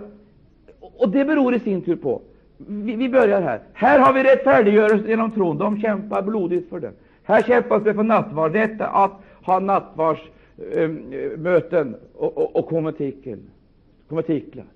[0.80, 2.22] och det beror i sin tur på
[2.56, 3.60] vi, vi, börjar här.
[3.72, 5.58] Här har vi rättfärdiggörelse genom tron.
[5.58, 6.92] De kämpar blodigt för den.
[7.22, 8.52] Här kämpas det för nattvard.
[8.52, 9.58] Detta att ha
[10.58, 10.88] Eh,
[11.38, 12.66] möten och, och, och
[14.08, 14.66] konventiklar.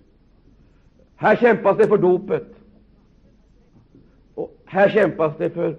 [1.17, 2.47] Här kämpas det för dopet.
[4.35, 5.77] Och här kämpas det för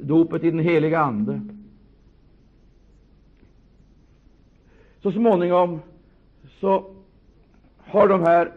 [0.00, 1.40] dopet i den heliga Ande.
[5.02, 5.80] Så småningom
[6.60, 6.94] så
[7.76, 8.52] har de här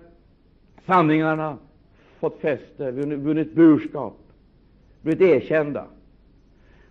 [0.86, 1.58] sanningarna
[2.20, 4.18] fått fäste, vunnit burskap,
[5.02, 5.86] blivit erkända,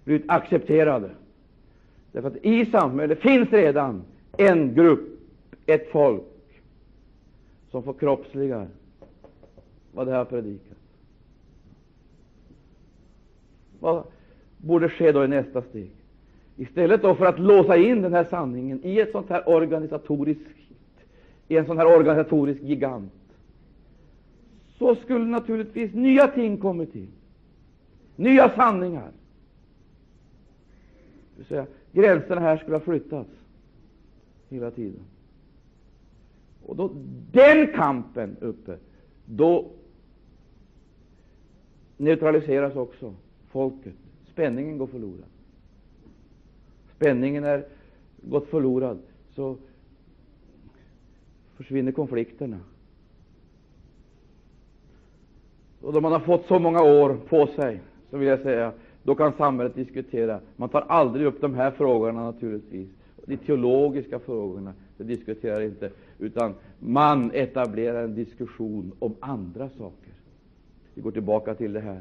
[0.05, 1.11] blivit accepterade.
[2.13, 4.03] Därför att i samhället finns redan
[4.39, 5.21] en grupp,
[5.67, 6.23] ett folk,
[7.71, 8.69] som förkroppsligar
[9.93, 10.79] vad det har predikat.
[13.81, 14.05] Vad
[14.57, 15.91] borde ske då i nästa steg?
[16.57, 20.43] Istället då för att låsa in den här sanningen i ett sånt här organisatoriskt,
[21.49, 23.13] i en sån här organisatorisk gigant,
[24.79, 27.09] så skulle naturligtvis nya ting komma till,
[28.17, 29.11] nya sanningar.
[31.93, 33.31] Gränserna här skulle ha flyttats
[34.49, 35.01] hela tiden.
[36.67, 36.91] Och då
[37.33, 38.79] den kampen uppe,
[39.27, 39.71] då
[41.97, 43.15] neutraliseras också
[43.51, 43.95] folket.
[44.33, 45.25] Spänningen går förlorad.
[46.97, 47.65] Spänningen är
[48.17, 48.99] gått förlorad,
[49.35, 49.57] så
[51.57, 52.61] försvinner konflikterna.
[55.81, 58.73] Och då man har fått så många år på sig, så vill jag säga,
[59.03, 60.41] då kan samhället diskutera.
[60.57, 62.89] Man tar aldrig upp de här frågorna naturligtvis.
[63.27, 70.13] De teologiska frågorna det diskuterar inte, utan man etablerar en diskussion om andra saker.
[70.95, 72.01] Vi går tillbaka till det här.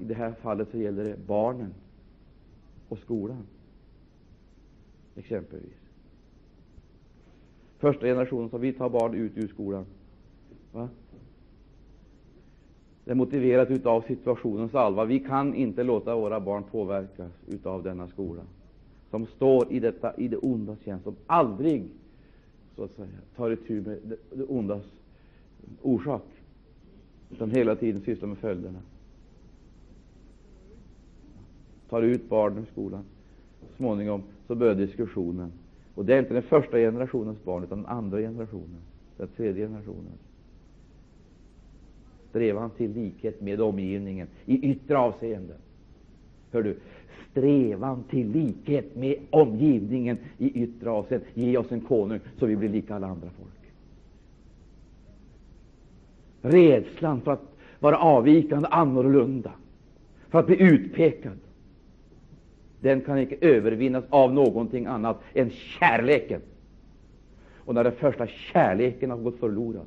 [0.00, 1.74] I det här fallet så gäller det barnen
[2.88, 3.46] och skolan,
[5.16, 5.80] exempelvis.
[7.78, 9.86] Första generationen, så vi tar barn ut ur skolan.
[10.72, 10.88] Va?
[13.10, 15.06] Det är motiverat av situationens allvar.
[15.06, 17.32] Vi kan inte låta våra barn påverkas
[17.62, 18.42] av denna skola,
[19.10, 21.84] som står i, detta, i det ondas tjänst, som aldrig
[22.76, 24.82] så att säga, tar itu med det, det ondas
[25.82, 26.22] orsak,
[27.30, 28.78] utan hela tiden sysslar med följderna.
[31.88, 33.04] Tar ut barnen ur skolan.
[33.60, 35.52] Så småningom så börjar diskussionen.
[35.94, 38.80] Och det är inte den första generationens barn, utan den andra generationen,
[39.16, 40.12] den tredje generationen
[42.30, 45.56] strävan till likhet med omgivningen i yttre avseenden.
[46.52, 46.76] Hör du?
[47.30, 51.28] Strävan till likhet med omgivningen i yttre avseenden.
[51.34, 53.50] Ge oss en konung så vi blir lika alla andra folk.
[56.42, 59.52] Rädslan för att vara avvikande, annorlunda,
[60.28, 61.38] för att bli utpekad,
[62.80, 66.40] den kan inte övervinnas av någonting annat än kärleken.
[67.56, 69.86] Och när den första kärleken har gått förlorad,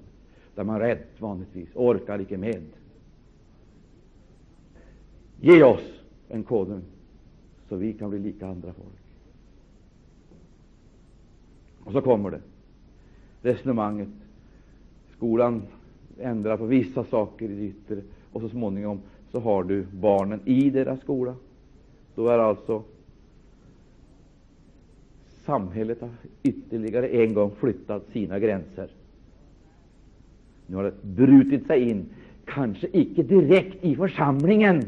[0.56, 2.64] där man rädd vanligtvis orkar icke med.
[5.42, 6.84] Ge oss en konung
[7.70, 9.04] så vi kan bli lika andra folk.
[11.84, 12.42] Och så kommer det
[13.42, 14.10] resonemanget.
[15.16, 15.62] Skolan
[16.20, 18.02] ändrar på vissa saker i det yttre
[18.32, 19.00] och så småningom
[19.32, 21.36] så har du barnen i deras skola.
[22.16, 22.84] Då är alltså
[25.46, 26.10] samhället har
[26.44, 28.90] ytterligare en gång flyttat sina gränser.
[30.74, 32.06] Nu har det brutit sig in,
[32.46, 34.84] kanske icke direkt i församlingen,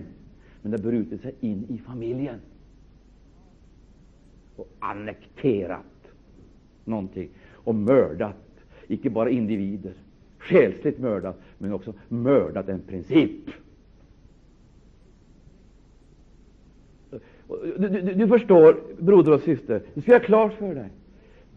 [0.62, 2.40] men det har brutit sig in i familjen
[4.56, 6.12] och annekterat
[6.86, 9.94] någonting och mördat, icke bara individer,
[10.40, 13.50] själsligt mördat, men också mördat en princip.
[17.78, 20.90] Du, du, du, förstår, broder och syster, du ska ha klart för dig.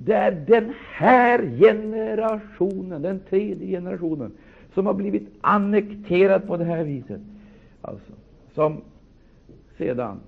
[0.04, 4.32] Det är den här generationen, den tredje generationen,
[4.74, 7.20] som har blivit annekterad på det här viset.
[7.82, 8.12] Alltså,
[8.54, 8.80] som
[9.78, 10.20] sedan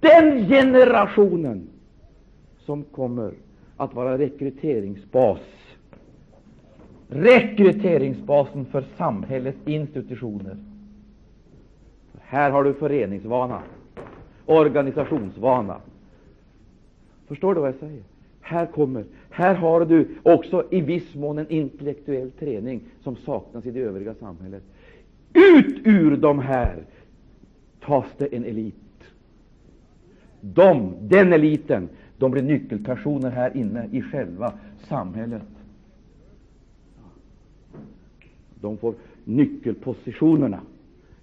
[0.00, 1.68] den generationen
[2.58, 3.32] som kommer
[3.76, 5.40] att vara rekryteringsbas
[7.08, 10.56] rekryteringsbasen för samhällets institutioner.
[12.20, 13.62] Här har du föreningsvana,
[14.46, 15.80] organisationsvana.
[17.26, 18.02] Förstår du vad jag säger?
[18.48, 23.70] Här kommer, här har du också i viss mån en intellektuell träning som saknas i
[23.70, 24.62] det övriga samhället.
[25.32, 26.76] Ut ur de här
[27.80, 28.74] tas det en elit.
[30.40, 31.88] De, den eliten,
[32.18, 34.52] de blir nyckelpersoner här inne i själva
[34.88, 35.42] samhället.
[38.60, 38.94] De får
[39.24, 40.60] nyckelpositionerna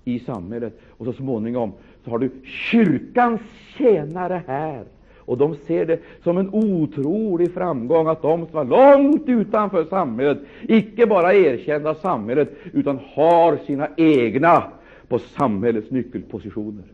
[0.03, 0.79] i samhället.
[0.89, 1.71] Och så småningom
[2.03, 3.41] så har du kyrkans
[3.77, 4.85] tjänare här.
[5.25, 10.39] Och de ser det som en otrolig framgång att de som är långt utanför samhället,
[10.61, 14.63] icke bara erkända av samhället, utan har sina egna
[15.07, 16.85] på samhällets nyckelpositioner.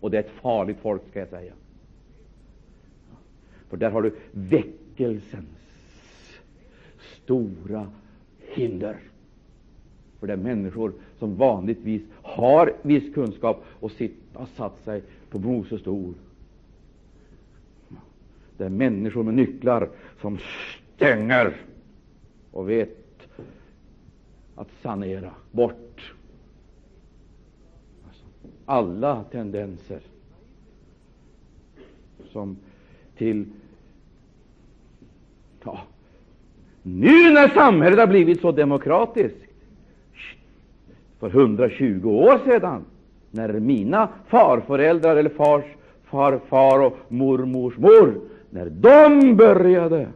[0.00, 1.52] Och det är ett farligt folk, ska jag säga.
[3.68, 5.44] För där har du väckelsens
[7.22, 7.86] stora
[8.38, 8.96] hinder.
[10.20, 15.38] För det är människor som vanligtvis har viss kunskap och sitt, har satt sig på
[15.38, 16.14] Moses stol.
[18.64, 19.88] Det är människor med nycklar
[20.20, 20.38] som
[20.96, 21.56] stänger
[22.50, 23.28] och vet
[24.54, 26.14] att sanera bort
[28.06, 28.24] alltså,
[28.66, 30.00] alla tendenser
[32.32, 32.56] som
[33.16, 33.46] till
[35.64, 35.80] ja,
[36.82, 39.50] nu när samhället har blivit så demokratiskt
[41.18, 42.84] för 120 år sedan,
[43.30, 45.64] när mina farföräldrar eller fars
[46.04, 48.20] farfar och mormors mor,
[48.54, 50.08] när de började,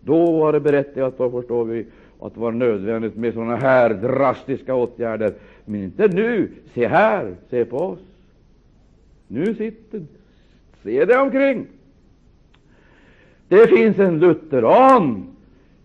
[0.00, 1.86] då var det berättigat, då förstår vi,
[2.20, 5.34] att det var nödvändigt med sådana här drastiska åtgärder.
[5.64, 6.48] Men inte nu.
[6.74, 7.98] Se här, se på oss.
[9.28, 10.02] Nu sitter
[10.82, 11.66] Se dig omkring.
[13.48, 15.26] Det finns en lutheran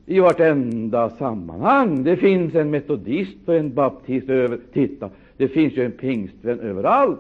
[0.06, 2.04] i vartenda sammanhang.
[2.04, 4.60] Det finns en metodist och en baptist över.
[4.74, 7.20] Titta, det finns ju en pingstvän överallt.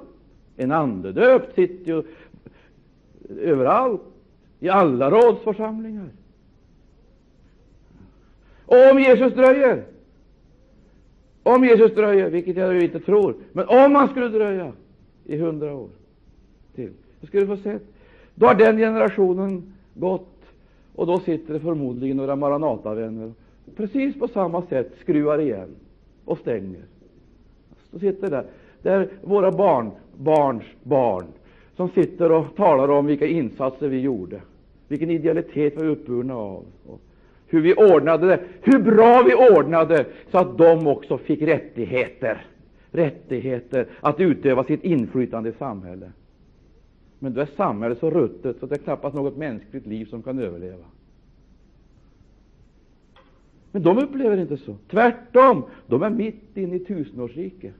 [0.57, 2.03] En andedöpt sitter ju
[3.41, 4.01] överallt,
[4.59, 6.09] i alla rådsförsamlingar.
[8.65, 9.83] Och om Jesus dröjer,
[11.43, 14.71] om Jesus dröjer, vilket jag inte tror, men om han skulle dröja
[15.25, 15.89] i hundra år
[16.75, 16.91] till,
[17.21, 17.79] då skulle du få se,
[18.35, 20.35] då har den generationen gått
[20.95, 23.31] och då sitter det förmodligen några Maranatavänner
[23.75, 25.75] precis på samma sätt, skruvar igen
[26.25, 26.81] och stänger.
[27.91, 28.45] Så sitter där.
[28.81, 31.25] där våra barn, barns barn
[31.77, 34.41] som sitter och talar om vilka insatser vi gjorde,
[34.87, 37.01] vilken idealitet vi var uppburna av, och
[37.47, 42.45] hur vi ordnade det, hur bra vi ordnade så att de också fick rättigheter,
[42.91, 46.09] rättigheter att utöva sitt inflytande i samhället.
[47.19, 50.39] Men då är samhället så ruttet så det är knappast något mänskligt liv som kan
[50.39, 50.85] överleva.
[53.71, 54.75] Men de upplever inte så.
[54.89, 57.73] Tvärtom, de är mitt inne i tusenårsriket.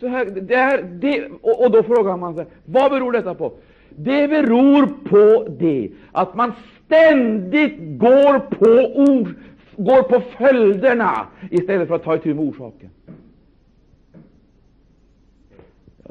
[0.00, 3.52] Så här, det här, det, och, och, då frågar man sig, vad beror detta på?
[3.90, 6.52] Det beror på det att man
[6.84, 8.70] ständigt går på,
[9.00, 9.34] or,
[9.76, 12.90] går på följderna istället för att ta itu med orsaken.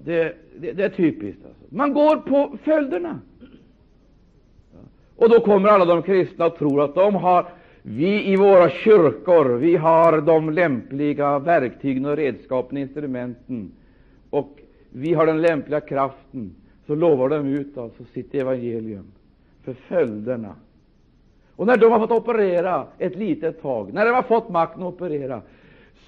[0.04, 1.46] Det, det, det, är typiskt.
[1.46, 1.76] Alltså.
[1.76, 3.20] Man går på följderna.
[5.16, 7.48] Och då kommer alla de kristna och tror att de har
[7.88, 13.72] vi i våra kyrkor vi har de lämpliga verktygen och redskapen, instrumenten,
[14.30, 14.60] och
[14.90, 16.56] vi har den lämpliga kraften.
[16.88, 19.06] Så lovar de ut alltså sitt evangelium
[19.64, 20.56] för följderna.
[21.56, 24.94] Och när de har fått operera ett litet tag, när de har fått makten att
[24.94, 25.42] operera,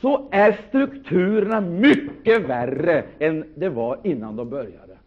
[0.02, 4.98] så är strukturerna mycket värre än det var innan de började.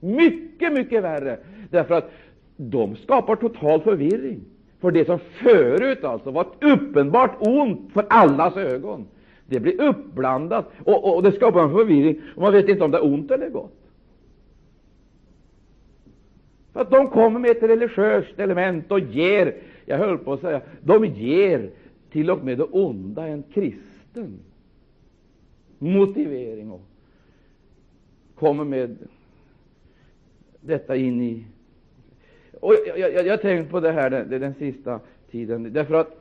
[0.00, 1.38] Mycket, mycket värre.
[1.70, 2.10] Därför att
[2.56, 4.40] de skapar total förvirring.
[4.80, 9.06] För det som förut alltså var ett uppenbart ont för allas ögon,
[9.46, 12.20] det blir uppblandat och, och det skapar en förvirring.
[12.36, 13.76] Och man vet inte om det är ont eller gott.
[16.72, 20.60] För att de kommer med ett religiöst element och ger, jag höll på att säga,
[20.80, 21.70] de ger
[22.10, 24.38] till och med det onda en kristen
[25.78, 26.82] motivering och
[28.34, 28.98] kommer med
[30.60, 31.44] detta in i
[32.60, 35.00] och jag, har tänkt på det här den, den sista
[35.30, 36.20] tiden, därför att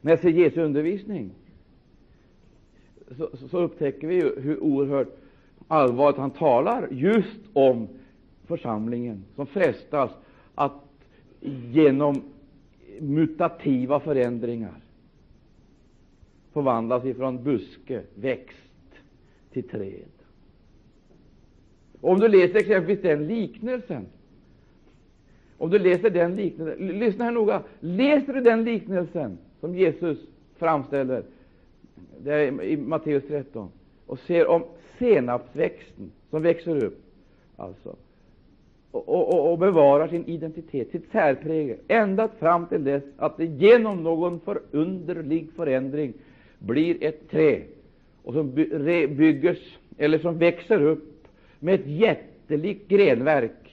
[0.00, 1.30] när jag ser Jesu undervisning
[3.16, 5.16] så, så, upptäcker vi ju hur oerhört
[5.68, 7.88] allvarligt han talar just om
[8.46, 10.10] församlingen som frestas
[10.54, 10.72] att
[11.72, 12.22] genom
[13.00, 14.80] mutativa förändringar
[16.52, 18.94] förvandlas ifrån buske, växt,
[19.52, 20.08] till träd.
[22.00, 24.06] Om du läser exempelvis den liknelsen
[25.58, 27.62] om du läser den liknelsen, lyssna här noga.
[27.80, 30.18] Läser du den liknelsen som Jesus
[30.58, 31.22] framställer
[32.18, 33.68] det är i Matteus 13
[34.06, 34.64] och ser om
[34.98, 37.02] senapsväxten som växer upp
[37.56, 37.96] alltså,
[38.90, 44.02] och, och, och bevarar sin identitet, sitt särprägel, ända fram till dess att det genom
[44.02, 46.12] någon förunderlig förändring
[46.58, 47.62] blir ett träd
[48.22, 48.54] och som
[49.16, 49.58] byggs,
[49.98, 51.28] eller som växer upp
[51.58, 53.65] med ett jättelikt grenverk.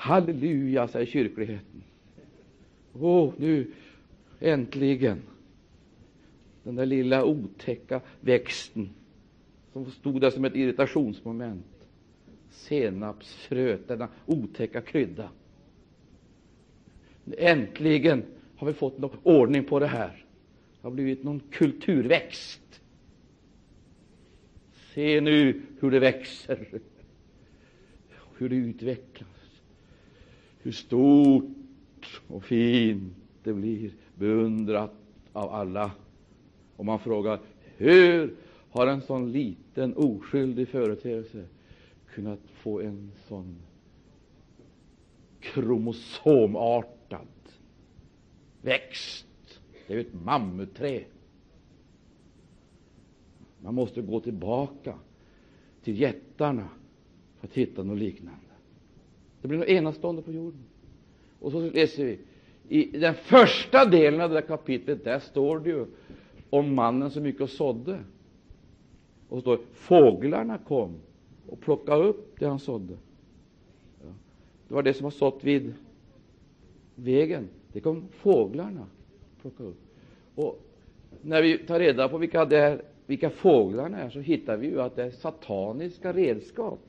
[0.00, 1.82] Halleluja, säger kyrkligheten.
[2.92, 3.70] Åh, oh, nu
[4.40, 5.22] äntligen
[6.62, 8.90] den där lilla otäcka växten
[9.72, 11.88] som stod där som ett irritationsmoment.
[12.50, 15.30] Senapsfröet, denna otäcka krydda.
[17.38, 18.22] Äntligen
[18.56, 20.24] har vi fått någon ordning på det här.
[20.80, 22.80] Det har blivit någon kulturväxt.
[24.94, 26.80] Se nu hur det växer,
[28.38, 29.39] hur det utvecklas,
[30.62, 34.92] hur stort och fint det blir, beundrat
[35.32, 35.90] av alla.
[36.76, 37.40] Och man frågar
[37.76, 38.34] hur
[38.70, 41.44] har en sån liten oskyldig företeelse
[42.14, 43.56] kunnat få en sån
[45.40, 47.26] kromosomartad
[48.62, 49.26] växt?
[49.86, 51.04] Det är ju ett mammutträd.
[53.62, 54.94] Man måste gå tillbaka
[55.82, 56.68] till jättarna
[57.40, 58.49] för att hitta något liknande.
[59.42, 60.64] Det blir något enastående på jorden.
[61.40, 62.18] Och så läser vi
[62.68, 65.86] i den första delen av det där kapitlet, där står det ju
[66.50, 67.98] om mannen som gick och sådde.
[69.28, 70.94] Och så står det, fåglarna kom
[71.46, 72.94] och plockade upp det han sådde.
[74.02, 74.12] Ja.
[74.68, 75.74] Det var det som var sått vid
[76.94, 77.48] vägen.
[77.72, 78.86] Det kom fåglarna
[79.40, 79.80] plocka upp.
[80.34, 80.60] Och
[81.22, 84.80] när vi tar reda på vilka, det är, vilka fåglarna är, så hittar vi ju
[84.80, 86.80] att det är sataniska redskap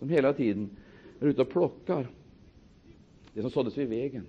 [0.00, 0.70] som hela tiden
[1.20, 2.06] är ute och plockar
[3.32, 4.26] det som såddes vid vägen.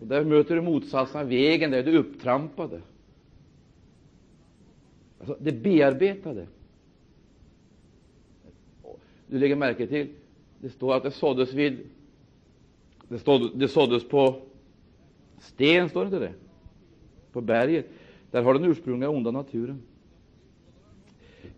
[0.00, 2.80] Och där möter du motsatsen av vägen, där du det upptrampade.
[5.18, 6.46] Alltså det bearbetade.
[9.26, 10.08] Du lägger märke till,
[10.58, 11.78] det står att det såddes vid
[13.08, 14.42] det, stod, det såddes på
[15.38, 16.32] sten, står det inte det?
[17.32, 17.86] På berget.
[18.30, 19.82] Där har den ursprungliga onda naturen.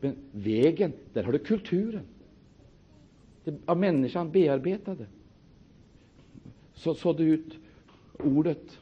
[0.00, 2.02] Men vägen, där har du kulturen.
[3.66, 5.06] Av människan bearbetade.
[6.74, 7.58] Så sådde ut
[8.18, 8.78] ordet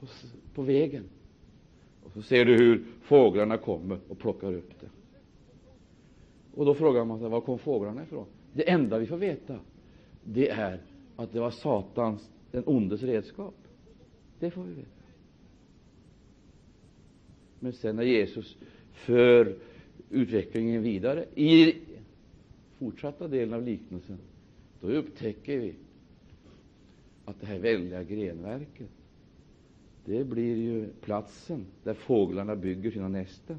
[0.00, 0.06] på,
[0.54, 1.04] på vägen.
[2.04, 4.88] Och så ser du hur fåglarna kommer och plockar upp det.
[6.54, 8.26] Och då frågar man sig, var kom fåglarna ifrån?
[8.52, 9.58] Det enda vi får veta,
[10.24, 10.80] det är
[11.16, 13.54] att det var Satans, den ondes redskap.
[14.38, 14.90] Det får vi veta.
[17.60, 18.56] Men sen när Jesus
[18.92, 19.56] för
[20.10, 21.74] utvecklingen vidare i
[22.78, 24.18] fortsatta delen av liknelsen,
[24.80, 25.74] då upptäcker vi
[27.24, 28.90] att det här väldiga grenverket,
[30.04, 33.56] det blir ju platsen där fåglarna bygger sina nästen.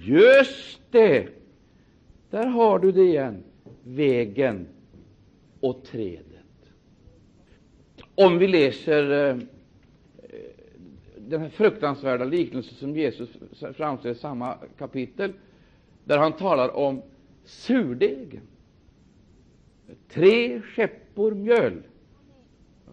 [0.00, 1.28] Just det!
[2.30, 3.42] Där har du det igen.
[3.84, 4.66] Vägen
[5.60, 6.24] och trädet.
[8.14, 9.36] Om vi läser eh,
[11.16, 13.28] den här fruktansvärda liknelsen som Jesus
[13.76, 15.32] framställer i samma kapitel,
[16.08, 17.02] där han talar om
[17.44, 18.42] surdegen
[20.08, 21.82] tre skeppor mjöl.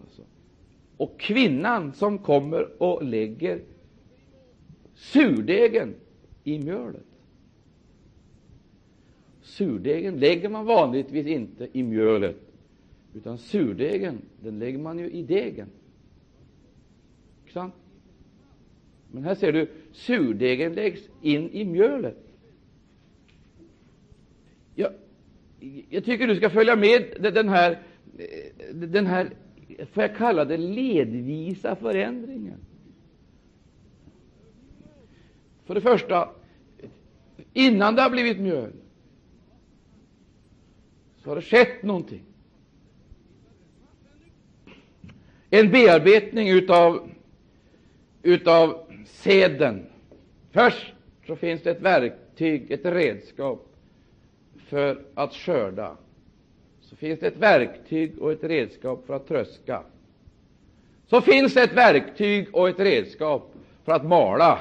[0.02, 0.22] Alltså.
[0.98, 3.62] Och kvinnan som kommer och lägger
[4.96, 5.96] surdegen
[6.44, 7.06] i mjölet.
[9.42, 12.38] surdegen lägger man vanligtvis inte i mjölet,
[13.14, 15.70] utan surdegen den lägger man ju i degen.
[19.12, 22.25] Men här ser du, surdegen läggs in i mjölet.
[24.76, 24.92] Jag,
[25.90, 27.80] jag tycker du ska följa med den här,
[28.74, 29.34] den här,
[29.92, 32.60] får jag kalla det, ledvisa förändringen.
[35.66, 36.30] För det första,
[37.54, 38.72] innan det har blivit mjöl,
[41.18, 42.24] så har det skett någonting.
[45.50, 47.10] En bearbetning utav,
[48.24, 49.86] utav seden.
[50.52, 50.94] Först
[51.28, 53.75] så finns det ett verktyg, ett redskap
[54.76, 55.98] för att skörda.
[56.82, 59.84] Så finns det ett verktyg och ett redskap för att tröska.
[61.08, 63.54] Så finns det ett verktyg och ett redskap
[63.86, 64.60] för att mala.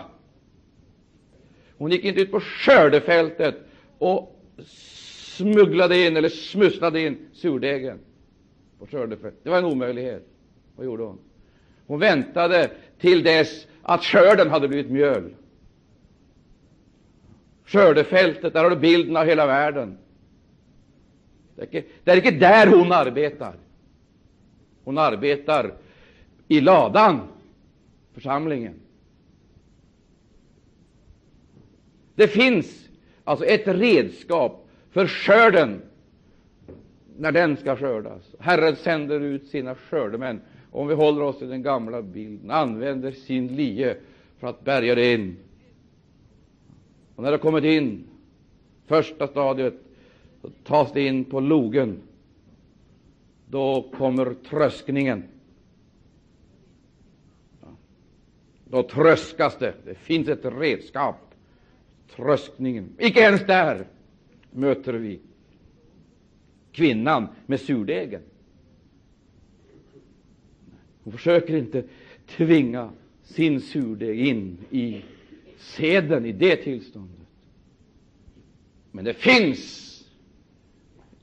[1.78, 3.54] Hon gick inte ut på skördefältet
[3.98, 4.40] och
[5.36, 7.98] smugglade in eller smusslade in surdegen
[8.78, 9.40] på skördefältet.
[9.42, 10.26] Det var en omöjlighet.
[10.76, 11.18] Vad gjorde hon?
[11.86, 15.34] Hon väntade till dess att skörden hade blivit mjöl.
[17.64, 19.98] Skördefältet, där har du bilden av hela världen.
[21.56, 23.54] Det är, inte, det är där hon arbetar.
[24.84, 25.74] Hon arbetar
[26.48, 27.20] i ladan,
[28.14, 28.74] församlingen.
[32.14, 32.88] Det finns
[33.24, 35.82] alltså ett redskap för skörden
[37.18, 38.22] när den ska skördas.
[38.38, 40.40] Herren sänder ut sina skördemän.
[40.70, 43.96] Om vi håller oss till den gamla bilden, använder sin lie
[44.38, 45.36] för att bärga det in.
[47.16, 48.04] Och när det kommit in,
[48.86, 49.74] första stadiet,
[50.44, 52.02] så tas det in på logen.
[53.48, 55.22] Då kommer tröskningen.
[58.64, 59.74] Då tröskas det.
[59.84, 61.34] Det finns ett redskap.
[62.16, 62.88] Tröskningen.
[62.98, 63.86] Icke ens där
[64.50, 65.20] möter vi
[66.72, 68.22] kvinnan med surdegen.
[71.04, 71.84] Hon försöker inte
[72.26, 72.90] tvinga
[73.22, 75.02] sin surdeg in i
[75.58, 77.26] seden i det tillståndet.
[78.90, 79.93] Men det finns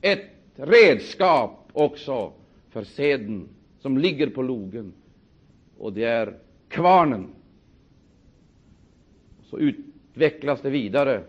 [0.02, 2.32] ett redskap också
[2.70, 3.48] för seden
[3.80, 4.92] som ligger på logen,
[5.78, 6.34] och det är
[6.68, 7.28] kvarnen.
[9.42, 11.22] Så utvecklas det vidare,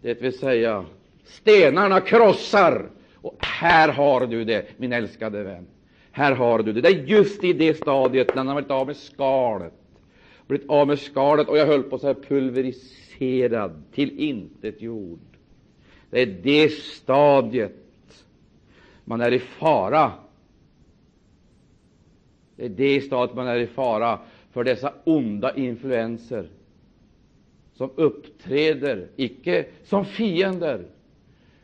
[0.00, 0.84] det vill säga
[1.24, 2.90] stenarna krossar.
[3.14, 5.66] Och här har du det, min älskade vän.
[6.12, 6.80] Här har du det.
[6.80, 9.72] Det är just i det stadiet när han har blivit av med skalet.
[10.46, 15.20] Blivit av med skalet och jag höll på att säga pulveriserad, till intet jord.
[16.10, 17.81] Det är det stadiet
[19.04, 20.12] man är i fara.
[22.56, 24.18] Det är det stadiet man är i fara
[24.52, 26.48] för dessa onda influenser
[27.74, 30.84] som uppträder, icke som fiender,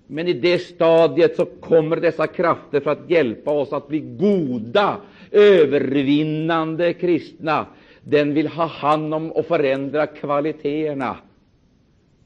[0.06, 5.00] men i det stadiet så kommer dessa krafter för att hjälpa oss att bli goda,
[5.30, 7.66] övervinnande kristna.
[8.02, 11.16] Den vill ha hand om och förändra kvaliteterna,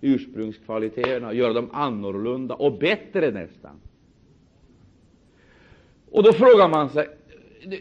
[0.00, 3.80] ursprungskvaliteterna, göra dem annorlunda och bättre nästan.
[6.12, 7.08] Och då frågar man sig,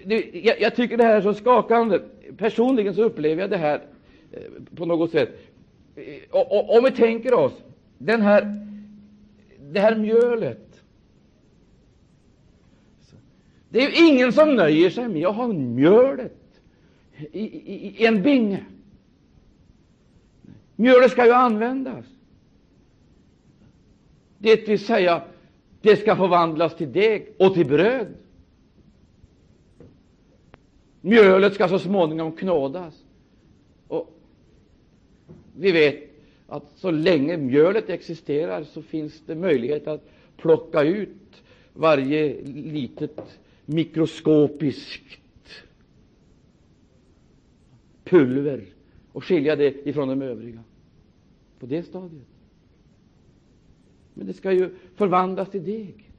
[0.06, 2.00] det, jag, jag, tycker det här är så skakande.
[2.38, 3.82] Personligen så upplever jag det här
[4.32, 4.42] eh,
[4.76, 5.30] på något sätt.
[5.96, 7.54] Eh, och, och, om vi tänker oss
[7.98, 8.66] den här,
[9.60, 10.82] det här mjölet.
[13.70, 16.62] Det är ju ingen som nöjer sig med att ha mjölet
[17.18, 18.66] i, i, i en binge.
[20.76, 22.06] Mjölet ska ju användas.
[24.38, 25.22] Det vill säga,
[25.82, 28.08] det ska förvandlas till deg och till bröd.
[31.02, 33.04] Mjölet ska så småningom knådas.
[33.88, 34.18] Och
[35.56, 35.96] vi vet
[36.48, 45.20] att så länge mjölet existerar så finns det möjlighet att plocka ut varje litet mikroskopiskt
[48.04, 48.66] pulver
[49.12, 50.64] och skilja det ifrån de övriga
[51.60, 52.31] på det stadiet.
[54.14, 56.12] Men det ska ju förvandlas till deg.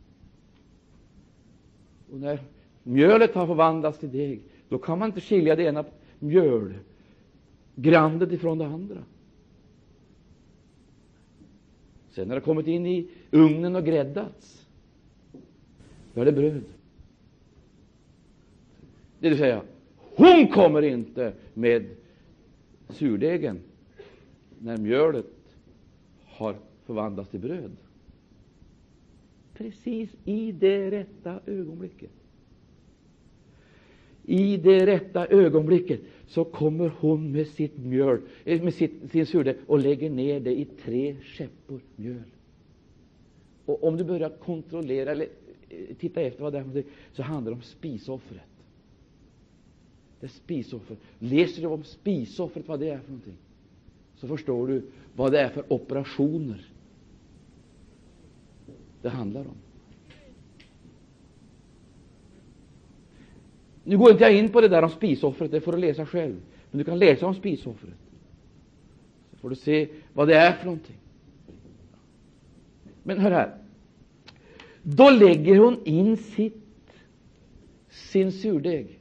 [2.13, 2.41] Och när
[2.83, 5.85] mjölet har förvandlats till deg, då kan man inte skilja det ena
[6.19, 9.05] mjölgrandet ifrån det andra.
[12.11, 14.67] Sen när det kommit in i ugnen och gräddats,
[16.15, 16.65] då är det bröd.
[19.19, 19.63] Det vill säga,
[19.97, 21.87] hon kommer inte med
[22.89, 23.61] surdegen
[24.59, 25.27] när mjölet
[26.27, 27.77] har förvandlas till bröd.
[29.55, 32.11] Precis i det rätta ögonblicket.
[34.25, 39.57] I det rätta ögonblicket så kommer hon med sitt mjöl, eh, med sitt, sin surdeg
[39.67, 42.23] och lägger ner det i tre skeppor mjöl.
[43.65, 45.29] Och om du börjar kontrollera eller
[45.69, 48.43] eh, titta efter vad det är så handlar det om spisoffret.
[50.21, 50.99] Det är spisoffret.
[51.19, 53.37] Läser du om spisoffret, vad det är för någonting,
[54.15, 54.83] så förstår du
[55.17, 56.72] vad det är för operationer
[59.03, 59.57] det handlar om.
[63.85, 66.37] Nu går inte jag in på det där om spisoffret, det får du läsa själv.
[66.71, 67.95] Men du kan läsa om spisoffret.
[69.31, 70.97] Så får du se vad det är för någonting.
[73.03, 73.57] Men hör här.
[74.83, 76.93] Då lägger hon in sitt,
[77.89, 78.99] sin surdeg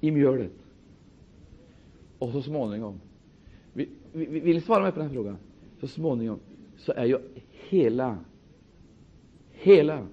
[0.00, 0.52] i mjölet.
[2.18, 3.00] Och så småningom,
[4.12, 5.36] vill ni svara mig på den här frågan?
[5.80, 6.38] Så småningom
[6.76, 7.18] så är ju
[7.50, 8.18] hela,
[9.60, 10.06] hela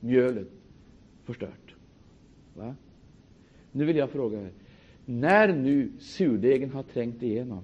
[0.00, 0.48] mjölet
[1.24, 1.74] förstört.
[2.54, 2.74] Va?
[3.72, 4.50] Nu vill jag fråga er,
[5.04, 7.62] när nu surdegen har trängt igenom,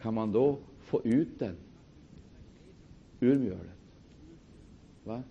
[0.00, 1.56] kan man då få ut den
[3.20, 3.78] ur mjölet?
[5.04, 5.22] Va?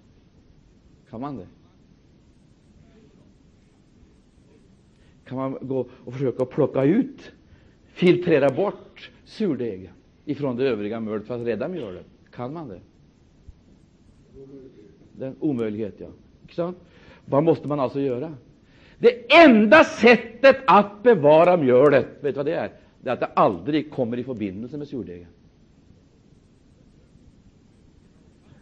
[1.09, 1.47] Kan man det?
[5.25, 7.31] Kan man gå och försöka plocka ut,
[7.85, 9.93] filtrera bort surdegen
[10.25, 12.05] ifrån det övriga mjölet för att rädda mjölet?
[12.31, 12.79] Kan man det?
[15.11, 16.01] Det är en omöjlighet,
[16.55, 16.73] ja.
[17.25, 18.33] Vad måste man alltså göra?
[18.97, 22.71] Det enda sättet att bevara mjölet, vet du vad det är?
[23.01, 25.27] Det är att det aldrig kommer i förbindelse med surdegen.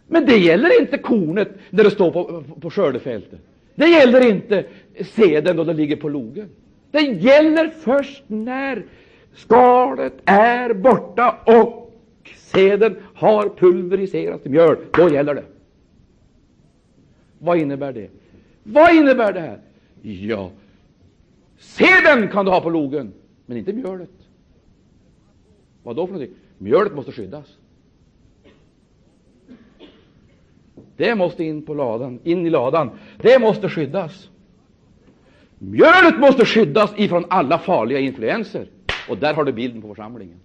[0.06, 3.40] Men det gäller inte kornet när det står på, på skördefältet.
[3.74, 4.64] Det gäller inte
[5.00, 6.48] seden då det ligger på logen.
[6.90, 8.84] Det gäller först när
[9.34, 11.92] skalet är borta och
[12.36, 14.76] seden har pulveriserats till mjöl.
[14.92, 15.44] Då gäller det.
[17.38, 18.10] Vad innebär det?
[18.62, 19.60] Vad innebär det här?
[20.02, 20.50] Ja,
[21.58, 23.12] seden kan du ha på logen,
[23.46, 24.10] men inte mjölet.
[25.82, 26.36] Vad då för någonting?
[26.58, 27.56] Mjölet måste skyddas.
[30.96, 32.90] Det måste in på ladan, in i ladan.
[33.22, 34.28] Det måste skyddas.
[35.58, 38.68] Mjölet måste skyddas ifrån alla farliga influenser.
[39.08, 40.40] Och där har du bilden på församlingen.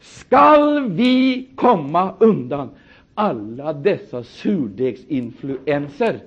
[0.00, 2.70] Skall vi komma undan
[3.18, 6.20] alla dessa surdegsinfluenser,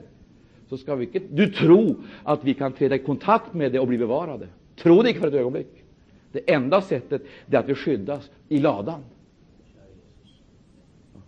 [0.70, 3.88] så ska vi inte du tro att vi kan träda i kontakt med det och
[3.88, 4.48] bli bevarade.
[4.76, 5.84] Tro det inte för ett ögonblick.
[6.32, 7.22] Det enda sättet
[7.52, 9.04] är att vi skyddas i ladan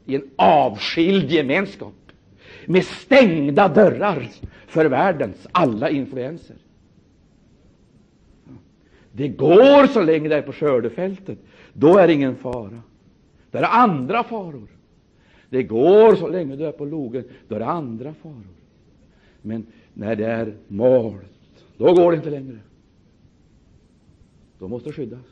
[0.05, 1.93] i en avskild gemenskap
[2.65, 4.29] med stängda dörrar
[4.67, 6.55] för världens alla influenser.
[9.11, 11.39] Det går så länge det är på skördefältet.
[11.73, 12.81] Då är det ingen fara.
[13.51, 14.72] Det är andra faror.
[15.53, 17.23] Det går så länge du är på logen.
[17.47, 18.55] Då är det andra faror.
[19.41, 22.59] Men när det är malt, då går det inte längre.
[24.59, 25.25] Då måste skyddas.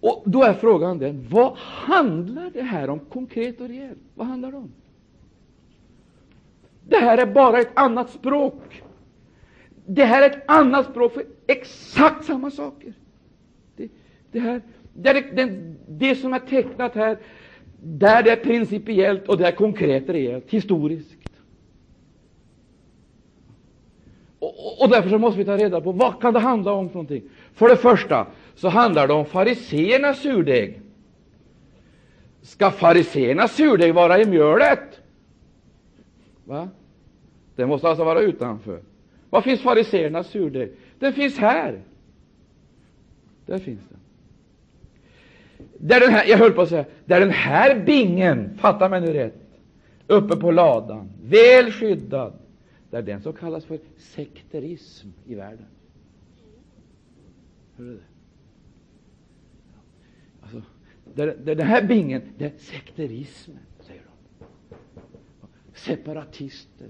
[0.00, 3.98] Och Då är frågan den, vad handlar det här om konkret och rejält?
[4.14, 4.72] Vad handlar det om?
[6.88, 8.82] Det här är bara ett annat språk.
[9.86, 12.94] Det här är ett annat språk för exakt samma saker.
[13.76, 13.88] Det,
[14.30, 14.62] det, här,
[14.96, 17.18] det, är det, det som är tecknat här,
[17.82, 21.16] där det är principiellt och det är konkret rejält, historiskt.
[24.38, 26.94] Och, och därför så måste vi ta reda på vad kan det handla om för
[26.94, 27.22] någonting.
[27.54, 30.80] För det första så handlar det om fariseernas surdeg.
[32.42, 35.00] Ska fariseernas surdeg vara i mjölet?
[36.44, 36.68] Va?
[37.56, 38.80] Den måste alltså vara utanför.
[39.30, 40.72] Var finns fariseernas surdeg?
[40.98, 41.80] Den finns här.
[43.46, 43.98] Där finns den.
[45.78, 49.12] Där den här, jag höll på att säga, där den här bingen, fatta mig nu
[49.12, 49.34] rätt,
[50.06, 52.32] uppe på ladan, väl skyddad,
[52.90, 55.66] där den som kallas för sekterism i världen.
[57.76, 58.02] Hör du det?
[60.42, 60.62] Alltså,
[61.14, 64.16] där, där den här bingen, det är sekterismen, säger de.
[65.74, 66.88] Separatister.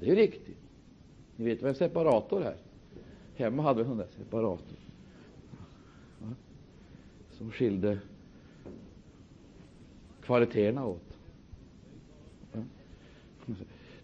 [0.00, 0.58] Det är riktigt.
[1.36, 2.56] Ni vet vad en separator är?
[3.36, 4.76] Hemma hade vi en sån där separator.
[7.42, 7.98] Som skilde
[10.24, 11.18] kvaliteterna åt.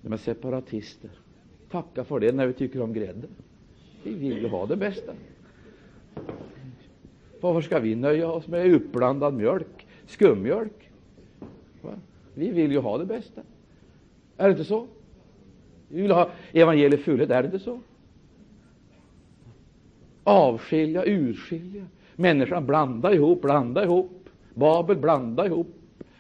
[0.03, 1.11] De är separatister.
[1.71, 3.29] Tacka för det när vi tycker om grädde.
[4.03, 5.13] Vi vill ju ha det bästa.
[7.41, 10.91] Varför ska vi nöja oss med uppblandad mjölk, skummjölk?
[11.83, 11.95] Va?
[12.35, 13.43] Vi vill ju ha det bästa.
[14.37, 14.87] Är det inte så?
[15.89, 17.81] Vi vill ha evangeliet fullhet, är det inte så?
[20.25, 21.87] Avskilja, urskilja.
[22.21, 24.29] Människan blanda ihop, blanda ihop.
[24.55, 25.75] Babel, blanda ihop,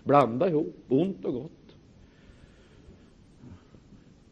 [0.04, 0.76] blanda ihop.
[0.88, 1.76] Ont och gott.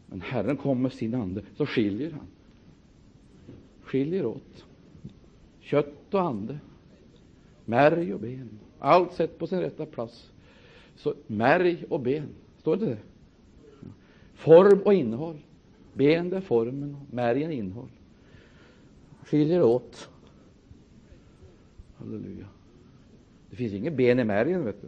[0.05, 2.27] Men Herren kommer med sin ande, så skiljer han.
[3.81, 4.65] skiljer åt.
[5.59, 6.59] Kött och ande,
[7.65, 8.49] märg och ben,
[8.79, 10.31] allt sett på sin rätta plats.
[10.95, 13.01] Så märg och ben, står det inte det?
[14.33, 15.37] Form och innehåll.
[15.93, 17.89] Ben är formen, märgen innehåll.
[19.25, 20.09] Skiljer åt.
[21.97, 22.45] Halleluja.
[23.49, 24.87] Det finns inget ben i märgen, vet du.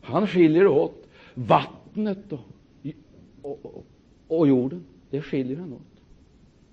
[0.00, 2.40] Han skiljer åt vattnet och,
[3.42, 3.84] och, och,
[4.28, 4.84] och jorden.
[5.10, 6.02] Det skiljer han åt.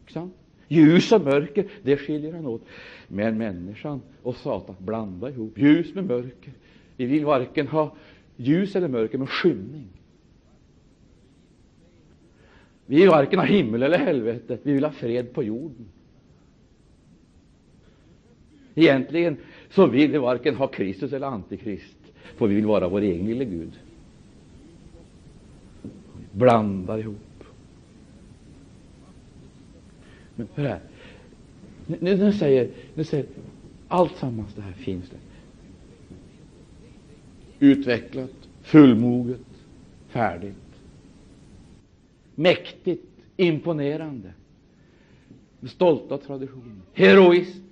[0.07, 0.33] Sant?
[0.67, 2.61] Ljus och mörker, det skiljer han åt.
[3.07, 6.53] Men människan och Satan blandar ihop ljus med mörker.
[6.97, 7.95] Vi vill varken ha
[8.35, 9.87] ljus eller mörker, men skymning.
[12.85, 15.85] Vi vill varken ha himmel eller helvete, vi vill ha fred på jorden.
[18.79, 19.37] Egentligen
[19.69, 21.97] så vill vi varken ha Kristus eller Antikrist,
[22.35, 23.71] för vi vill vara vår egen lille Gud.
[26.31, 27.43] Blandar ihop.
[30.35, 30.79] Men hör här.
[31.87, 33.25] Nu, nu, säger, nu säger
[33.87, 35.17] allt sammans det här finns det.
[37.65, 39.41] Utvecklat, fullmoget,
[40.07, 40.55] färdigt.
[42.35, 43.05] Mäktigt,
[43.37, 44.33] imponerande.
[45.59, 46.75] Med stolta traditioner.
[46.93, 47.66] Heroiskt.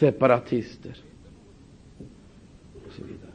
[0.00, 0.96] Separatister.
[2.86, 3.30] Och så vidare.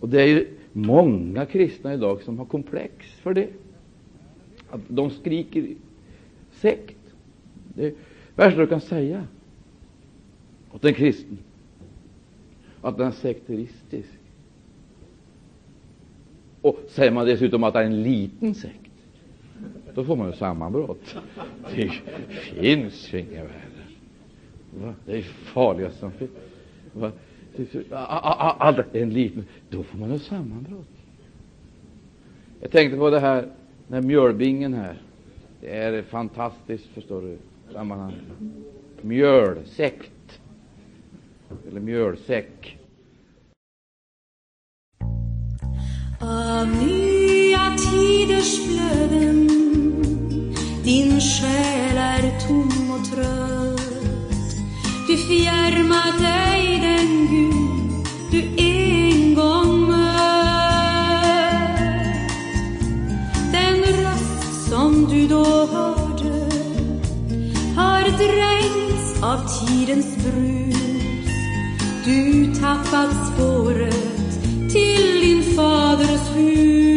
[0.00, 3.48] Och det är ju många kristna idag som har komplex för det.
[4.70, 5.74] Att de skriker
[6.52, 7.14] sekt.
[7.74, 7.94] Det är
[8.36, 9.26] värsta du kan säga
[10.72, 11.38] åt en kristen.
[12.80, 14.18] Att den är sekteristisk.
[16.60, 18.92] Och säger man dessutom att det är en liten sekt,
[19.94, 21.16] då får man ju sammanbrott.
[21.74, 21.90] Det
[22.30, 23.79] finns ju värre.
[24.74, 24.94] Va?
[25.06, 26.30] Det är farligast som finns.
[27.92, 30.86] Allt en liten, då får man ett sammanbrott.
[32.60, 33.48] Jag tänkte på det här
[33.88, 35.02] när mjölbingen här.
[35.60, 37.38] Det är fantastiskt, förstår du,
[37.72, 38.14] sammanhang.
[39.00, 40.40] Mjölsekt.
[41.68, 42.78] Eller mjölsäck.
[46.20, 49.48] Av nya tiders flöden
[50.84, 53.59] din själ är tom och trött.
[55.30, 60.20] Fjärma dig den Gud du en gång mött.
[63.52, 66.48] Den röst som du då hörde
[67.76, 71.30] har dränkts av tidens brus.
[72.04, 76.89] Du tappat spåret till din faders hus.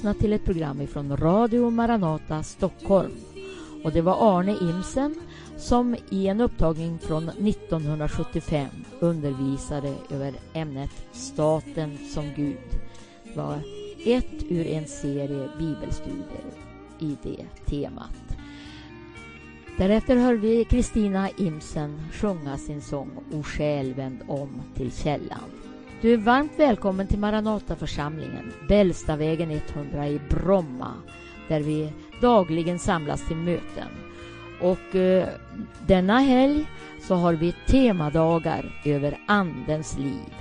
[0.00, 3.12] Lyssnat till ett program ifrån Radio Maranata Stockholm.
[3.84, 5.14] Och det var Arne Imsen
[5.56, 8.68] som i en upptagning från 1975
[9.00, 12.56] undervisade över ämnet Staten som Gud.
[13.24, 13.58] Det var
[14.04, 16.50] ett ur en serie bibelstudier
[16.98, 18.36] i det temat.
[19.78, 25.59] Därefter hörde vi Kristina Imsen sjunga sin sång O själ vänd om till källan.
[26.02, 30.92] Du är varmt välkommen till Maranataförsamlingen, Bällstavägen 100 i Bromma,
[31.48, 33.88] där vi dagligen samlas till möten.
[34.60, 35.28] Och eh,
[35.86, 36.66] denna helg
[37.00, 40.34] så har vi temadagar över Andens liv.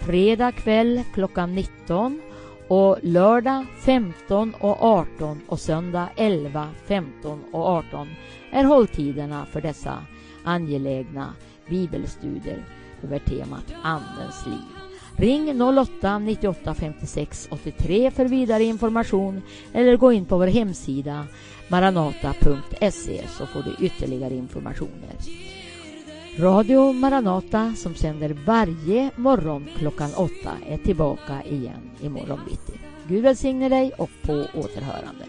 [0.00, 2.20] Fredag kväll klockan 19
[2.68, 8.08] och lördag 15 och 18 och söndag 11, 15 och 18
[8.50, 10.06] är hålltiderna för dessa
[10.44, 11.34] angelägna
[11.68, 12.64] bibelstudier
[13.02, 14.81] över temat Andens liv.
[15.22, 19.42] Ring 08 98 56 83 för vidare information
[19.72, 21.26] eller gå in på vår hemsida
[21.68, 25.14] maranata.se så får du ytterligare informationer.
[26.38, 32.80] Radio Maranata som sänder varje morgon klockan åtta är tillbaka igen imorgon bitti.
[33.08, 35.24] Gud välsigne dig och på återhörande.